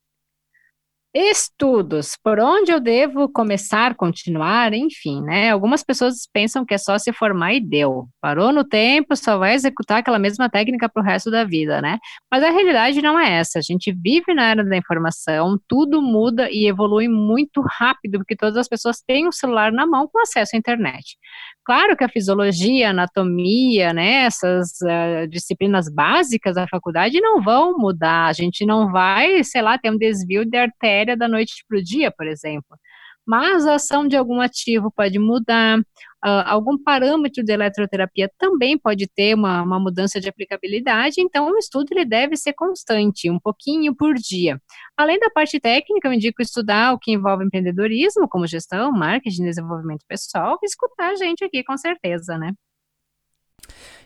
Estudos, 1.13 2.15
por 2.23 2.39
onde 2.39 2.71
eu 2.71 2.79
devo 2.79 3.27
começar, 3.27 3.95
continuar, 3.95 4.73
enfim, 4.73 5.21
né? 5.21 5.51
Algumas 5.51 5.83
pessoas 5.83 6.25
pensam 6.31 6.65
que 6.65 6.73
é 6.73 6.77
só 6.77 6.97
se 6.97 7.11
formar 7.11 7.53
e 7.53 7.59
deu. 7.59 8.07
Parou 8.21 8.53
no 8.53 8.63
tempo, 8.63 9.13
só 9.17 9.37
vai 9.37 9.53
executar 9.53 9.97
aquela 9.99 10.17
mesma 10.17 10.49
técnica 10.49 10.87
para 10.87 11.01
o 11.01 11.05
resto 11.05 11.29
da 11.29 11.43
vida, 11.43 11.81
né? 11.81 11.99
Mas 12.31 12.41
a 12.41 12.49
realidade 12.49 13.01
não 13.01 13.19
é 13.19 13.39
essa. 13.39 13.59
A 13.59 13.61
gente 13.61 13.91
vive 13.91 14.33
na 14.33 14.51
era 14.51 14.63
da 14.63 14.77
informação, 14.77 15.59
tudo 15.67 16.01
muda 16.01 16.49
e 16.49 16.65
evolui 16.65 17.09
muito 17.09 17.61
rápido, 17.61 18.19
porque 18.19 18.37
todas 18.37 18.55
as 18.55 18.69
pessoas 18.69 19.01
têm 19.05 19.27
um 19.27 19.33
celular 19.33 19.69
na 19.73 19.85
mão 19.85 20.07
com 20.07 20.21
acesso 20.21 20.55
à 20.55 20.57
internet. 20.57 21.17
Claro 21.65 21.97
que 21.97 22.05
a 22.05 22.09
fisiologia, 22.09 22.87
a 22.87 22.91
anatomia, 22.91 23.93
né, 23.93 24.23
essas 24.23 24.69
uh, 24.81 25.27
disciplinas 25.29 25.93
básicas 25.93 26.55
da 26.55 26.67
faculdade 26.69 27.19
não 27.19 27.41
vão 27.41 27.77
mudar. 27.77 28.27
A 28.27 28.33
gente 28.33 28.65
não 28.65 28.89
vai, 28.89 29.43
sei 29.43 29.61
lá, 29.61 29.77
ter 29.77 29.91
um 29.91 29.97
desvio 29.97 30.45
de 30.45 30.57
artéria 30.57 31.00
da 31.05 31.27
noite 31.27 31.63
para 31.67 31.77
o 31.77 31.83
dia, 31.83 32.11
por 32.11 32.27
exemplo 32.27 32.77
mas 33.25 33.65
a 33.65 33.75
ação 33.75 34.07
de 34.07 34.15
algum 34.15 34.41
ativo 34.41 34.91
pode 34.91 35.19
mudar, 35.19 35.79
uh, 35.79 36.43
algum 36.45 36.77
parâmetro 36.77 37.43
de 37.43 37.53
eletroterapia 37.53 38.31
também 38.37 38.77
pode 38.77 39.07
ter 39.07 39.35
uma, 39.35 39.61
uma 39.61 39.79
mudança 39.79 40.19
de 40.19 40.27
aplicabilidade, 40.27 41.21
então 41.21 41.49
o 41.49 41.57
estudo 41.57 41.87
ele 41.91 42.05
deve 42.05 42.35
ser 42.35 42.53
constante, 42.53 43.29
um 43.29 43.39
pouquinho 43.39 43.95
por 43.95 44.15
dia. 44.15 44.59
Além 44.97 45.19
da 45.19 45.29
parte 45.29 45.59
técnica, 45.59 46.07
eu 46.07 46.13
indico 46.13 46.41
estudar 46.41 46.93
o 46.93 46.99
que 46.99 47.11
envolve 47.11 47.45
empreendedorismo, 47.45 48.27
como 48.27 48.47
gestão, 48.47 48.91
marketing, 48.91 49.43
desenvolvimento 49.43 50.03
pessoal, 50.07 50.57
e 50.61 50.65
escutar 50.65 51.11
a 51.11 51.15
gente 51.15 51.43
aqui 51.43 51.63
com 51.63 51.77
certeza, 51.77 52.37
né? 52.37 52.53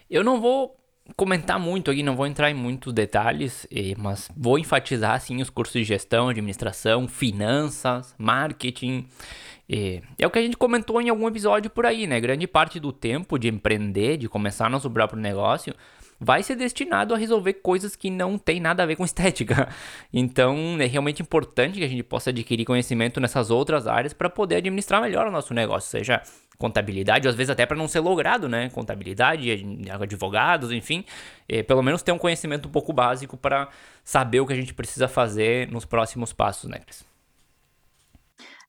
Eu 0.09 0.23
não 0.23 0.39
vou 0.39 0.75
comentar 1.15 1.59
muito 1.59 1.91
aqui, 1.91 2.01
não 2.01 2.15
vou 2.15 2.25
entrar 2.25 2.49
em 2.49 2.53
muitos 2.53 2.91
detalhes, 2.93 3.67
mas 3.97 4.29
vou 4.35 4.57
enfatizar 4.57 5.13
assim 5.13 5.41
os 5.41 5.49
cursos 5.49 5.73
de 5.73 5.83
gestão, 5.83 6.29
administração, 6.29 7.07
finanças, 7.07 8.15
marketing. 8.17 9.07
É 9.69 10.25
o 10.25 10.29
que 10.29 10.39
a 10.39 10.41
gente 10.41 10.57
comentou 10.57 11.01
em 11.01 11.09
algum 11.09 11.27
episódio 11.27 11.69
por 11.69 11.85
aí, 11.85 12.05
né? 12.07 12.19
Grande 12.19 12.47
parte 12.47 12.79
do 12.79 12.91
tempo 12.91 13.37
de 13.37 13.47
empreender, 13.47 14.17
de 14.17 14.27
começar 14.27 14.69
nosso 14.69 14.89
próprio 14.89 15.19
negócio, 15.19 15.73
vai 16.19 16.43
ser 16.43 16.55
destinado 16.55 17.13
a 17.13 17.17
resolver 17.17 17.53
coisas 17.55 17.95
que 17.95 18.09
não 18.09 18.37
tem 18.37 18.59
nada 18.59 18.83
a 18.83 18.85
ver 18.85 18.95
com 18.95 19.03
estética. 19.05 19.69
Então, 20.13 20.77
é 20.79 20.85
realmente 20.85 21.21
importante 21.21 21.79
que 21.79 21.85
a 21.85 21.87
gente 21.87 22.03
possa 22.03 22.29
adquirir 22.29 22.65
conhecimento 22.65 23.19
nessas 23.19 23.51
outras 23.51 23.87
áreas 23.87 24.13
para 24.13 24.29
poder 24.29 24.57
administrar 24.57 25.01
melhor 25.01 25.27
o 25.27 25.31
nosso 25.31 25.53
negócio, 25.53 25.89
seja 25.89 26.21
contabilidade, 26.57 27.27
ou 27.27 27.29
às 27.29 27.35
vezes 27.35 27.49
até 27.49 27.65
para 27.65 27.75
não 27.75 27.87
ser 27.87 27.99
logrado, 27.99 28.47
né? 28.47 28.69
Contabilidade, 28.69 29.65
advogados, 29.99 30.71
enfim, 30.71 31.03
é, 31.49 31.61
pelo 31.61 31.83
menos 31.83 32.01
ter 32.01 32.11
um 32.11 32.17
conhecimento 32.17 32.67
um 32.67 32.71
pouco 32.71 32.93
básico 32.93 33.35
para 33.35 33.67
saber 34.03 34.39
o 34.39 34.47
que 34.47 34.53
a 34.53 34.55
gente 34.55 34.73
precisa 34.73 35.07
fazer 35.07 35.69
nos 35.69 35.85
próximos 35.85 36.31
passos, 36.31 36.69
né, 36.69 36.79
Cris? 36.79 37.14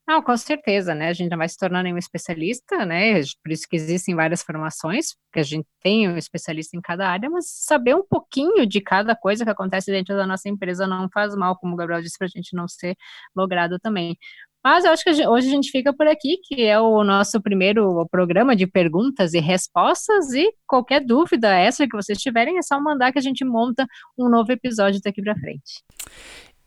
Não, 0.08 0.22
com 0.22 0.36
certeza, 0.36 0.94
né? 0.94 1.08
A 1.08 1.12
gente 1.12 1.30
já 1.30 1.36
vai 1.36 1.48
se 1.48 1.58
tornando 1.58 1.88
um 1.88 1.98
especialista, 1.98 2.86
né? 2.86 3.20
Por 3.42 3.50
isso 3.50 3.66
que 3.68 3.74
existem 3.74 4.14
várias 4.14 4.40
formações, 4.40 5.16
que 5.32 5.40
a 5.40 5.42
gente 5.42 5.66
tem 5.82 6.08
um 6.08 6.16
especialista 6.16 6.76
em 6.76 6.80
cada 6.80 7.08
área, 7.08 7.28
mas 7.28 7.46
saber 7.48 7.96
um 7.96 8.06
pouquinho 8.08 8.64
de 8.66 8.80
cada 8.80 9.16
coisa 9.16 9.44
que 9.44 9.50
acontece 9.50 9.90
dentro 9.90 10.14
da 10.14 10.24
nossa 10.24 10.48
empresa 10.48 10.86
não 10.86 11.08
faz 11.12 11.34
mal, 11.34 11.56
como 11.58 11.74
o 11.74 11.76
Gabriel 11.76 12.00
disse, 12.00 12.16
para 12.18 12.26
a 12.26 12.30
gente 12.30 12.54
não 12.54 12.68
ser 12.68 12.94
logrado 13.34 13.80
também. 13.80 14.16
Mas 14.62 14.84
eu 14.84 14.92
acho 14.92 15.02
que 15.02 15.10
hoje 15.10 15.48
a 15.48 15.50
gente 15.50 15.70
fica 15.70 15.92
por 15.92 16.06
aqui, 16.06 16.38
que 16.42 16.62
é 16.62 16.78
o 16.80 17.02
nosso 17.02 17.40
primeiro 17.40 18.06
programa 18.08 18.54
de 18.54 18.66
perguntas 18.66 19.34
e 19.34 19.40
respostas. 19.40 20.32
E 20.32 20.52
qualquer 20.66 21.04
dúvida 21.04 21.52
essa 21.52 21.86
que 21.86 21.96
vocês 21.96 22.18
tiverem, 22.18 22.58
é 22.58 22.62
só 22.62 22.80
mandar 22.80 23.12
que 23.12 23.18
a 23.18 23.22
gente 23.22 23.44
monta 23.44 23.86
um 24.18 24.28
novo 24.28 24.52
episódio 24.52 25.00
daqui 25.02 25.20
para 25.22 25.36
frente. 25.36 25.84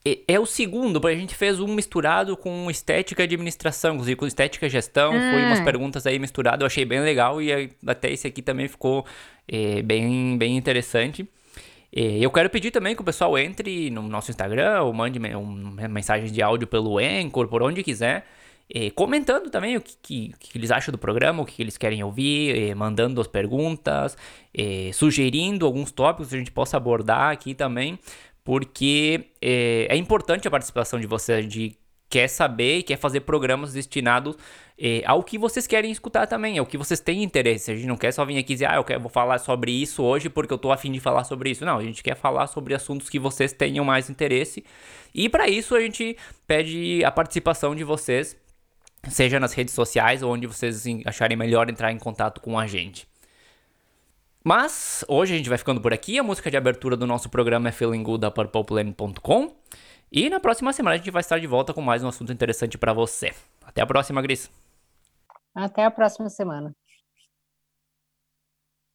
É 0.05 0.39
o 0.39 0.45
segundo, 0.45 1.01
porque 1.01 1.15
a 1.15 1.19
gente 1.19 1.35
fez 1.35 1.59
um 1.59 1.67
misturado 1.67 2.37
com 2.37 2.71
estética 2.71 3.21
e 3.21 3.25
administração, 3.25 3.95
inclusive 3.95 4.15
com 4.15 4.25
estética 4.25 4.65
e 4.65 4.69
gestão. 4.69 5.11
Ah. 5.13 5.31
Foi 5.31 5.43
umas 5.43 5.59
perguntas 5.59 6.07
aí 6.07 6.17
misturadas, 6.17 6.61
eu 6.61 6.67
achei 6.67 6.85
bem 6.85 7.01
legal 7.01 7.41
e 7.41 7.69
até 7.85 8.11
esse 8.11 8.25
aqui 8.27 8.41
também 8.41 8.67
ficou 8.67 9.05
é, 9.47 9.81
bem, 9.81 10.37
bem 10.37 10.55
interessante. 10.55 11.27
É, 11.93 12.19
eu 12.19 12.31
quero 12.31 12.49
pedir 12.49 12.71
também 12.71 12.95
que 12.95 13.01
o 13.01 13.05
pessoal 13.05 13.37
entre 13.37 13.89
no 13.89 14.03
nosso 14.03 14.31
Instagram 14.31 14.83
ou 14.83 14.93
mande 14.93 15.19
uma 15.19 15.87
mensagem 15.87 16.31
de 16.31 16.41
áudio 16.41 16.67
pelo 16.67 16.97
Anchor, 16.97 17.47
por 17.47 17.61
onde 17.61 17.83
quiser. 17.83 18.25
É, 18.71 18.91
comentando 18.91 19.49
também 19.49 19.75
o 19.77 19.81
que, 19.81 19.95
que, 19.99 20.33
que, 20.39 20.55
eles 20.55 20.69
acham 20.69 20.91
do 20.91 20.97
programa, 20.99 21.41
o 21.41 21.45
que, 21.45 21.55
que 21.55 21.63
eles 21.63 21.75
querem 21.75 22.03
ouvir, 22.03 22.69
é, 22.69 22.75
mandando 22.75 23.19
as 23.19 23.25
perguntas, 23.25 24.15
sugerindo 24.93 25.65
alguns 25.65 25.91
tópicos 25.91 26.29
que 26.29 26.35
a 26.35 26.37
gente 26.37 26.51
possa 26.51 26.77
abordar 26.77 27.31
aqui 27.31 27.55
também 27.55 27.97
porque 28.43 29.31
é, 29.41 29.87
é 29.89 29.95
importante 29.95 30.47
a 30.47 30.51
participação 30.51 30.99
de 30.99 31.07
vocês, 31.07 31.47
de 31.47 31.75
quer 32.09 32.27
saber 32.27 32.79
e 32.79 32.83
quer 32.83 32.97
fazer 32.97 33.21
programas 33.21 33.71
destinados 33.71 34.35
é, 34.77 35.03
ao 35.05 35.21
que 35.23 35.37
vocês 35.37 35.67
querem 35.67 35.91
escutar 35.91 36.25
também, 36.25 36.57
ao 36.57 36.65
que 36.65 36.77
vocês 36.77 36.99
têm 36.99 37.23
interesse. 37.23 37.71
A 37.71 37.75
gente 37.75 37.85
não 37.85 37.97
quer 37.97 38.11
só 38.11 38.25
vir 38.25 38.37
aqui 38.37 38.53
dizer, 38.53 38.65
ah, 38.65 38.75
eu 38.77 38.83
quero, 38.83 38.99
vou 38.99 39.09
falar 39.09 39.37
sobre 39.37 39.71
isso 39.71 40.01
hoje 40.01 40.29
porque 40.29 40.53
eu 40.53 40.57
tô 40.57 40.71
afim 40.71 40.91
de 40.91 40.99
falar 40.99 41.23
sobre 41.23 41.51
isso. 41.51 41.63
Não, 41.63 41.77
a 41.77 41.83
gente 41.83 42.01
quer 42.01 42.15
falar 42.15 42.47
sobre 42.47 42.73
assuntos 42.73 43.09
que 43.09 43.19
vocês 43.19 43.53
tenham 43.53 43.85
mais 43.85 44.09
interesse. 44.09 44.63
E 45.13 45.29
para 45.29 45.47
isso 45.47 45.75
a 45.75 45.81
gente 45.81 46.17
pede 46.47 47.03
a 47.03 47.11
participação 47.11 47.75
de 47.75 47.83
vocês, 47.83 48.35
seja 49.09 49.39
nas 49.39 49.53
redes 49.53 49.73
sociais 49.73 50.23
ou 50.23 50.33
onde 50.33 50.47
vocês 50.47 50.85
acharem 51.05 51.37
melhor 51.37 51.69
entrar 51.69 51.91
em 51.91 51.97
contato 51.97 52.41
com 52.41 52.57
a 52.57 52.65
gente. 52.65 53.08
Mas 54.43 55.03
hoje 55.07 55.33
a 55.33 55.37
gente 55.37 55.49
vai 55.49 55.57
ficando 55.57 55.81
por 55.81 55.93
aqui. 55.93 56.17
A 56.17 56.23
música 56.23 56.49
de 56.49 56.57
abertura 56.57 56.95
do 56.95 57.05
nosso 57.05 57.29
programa 57.29 57.69
é 57.69 57.71
Feeling 57.71 58.03
Good 58.03 58.21
da 58.21 58.31
PurplePlane.com. 58.31 59.55
E 60.11 60.29
na 60.29 60.39
próxima 60.39 60.73
semana 60.73 60.95
a 60.95 60.97
gente 60.97 61.11
vai 61.11 61.19
estar 61.19 61.39
de 61.39 61.47
volta 61.47 61.73
com 61.73 61.81
mais 61.81 62.03
um 62.03 62.07
assunto 62.07 62.31
interessante 62.31 62.77
para 62.77 62.93
você. 62.93 63.33
Até 63.63 63.81
a 63.81 63.85
próxima, 63.85 64.21
Gris. 64.21 64.49
Até 65.53 65.83
a 65.83 65.91
próxima 65.91 66.29
semana. 66.29 66.73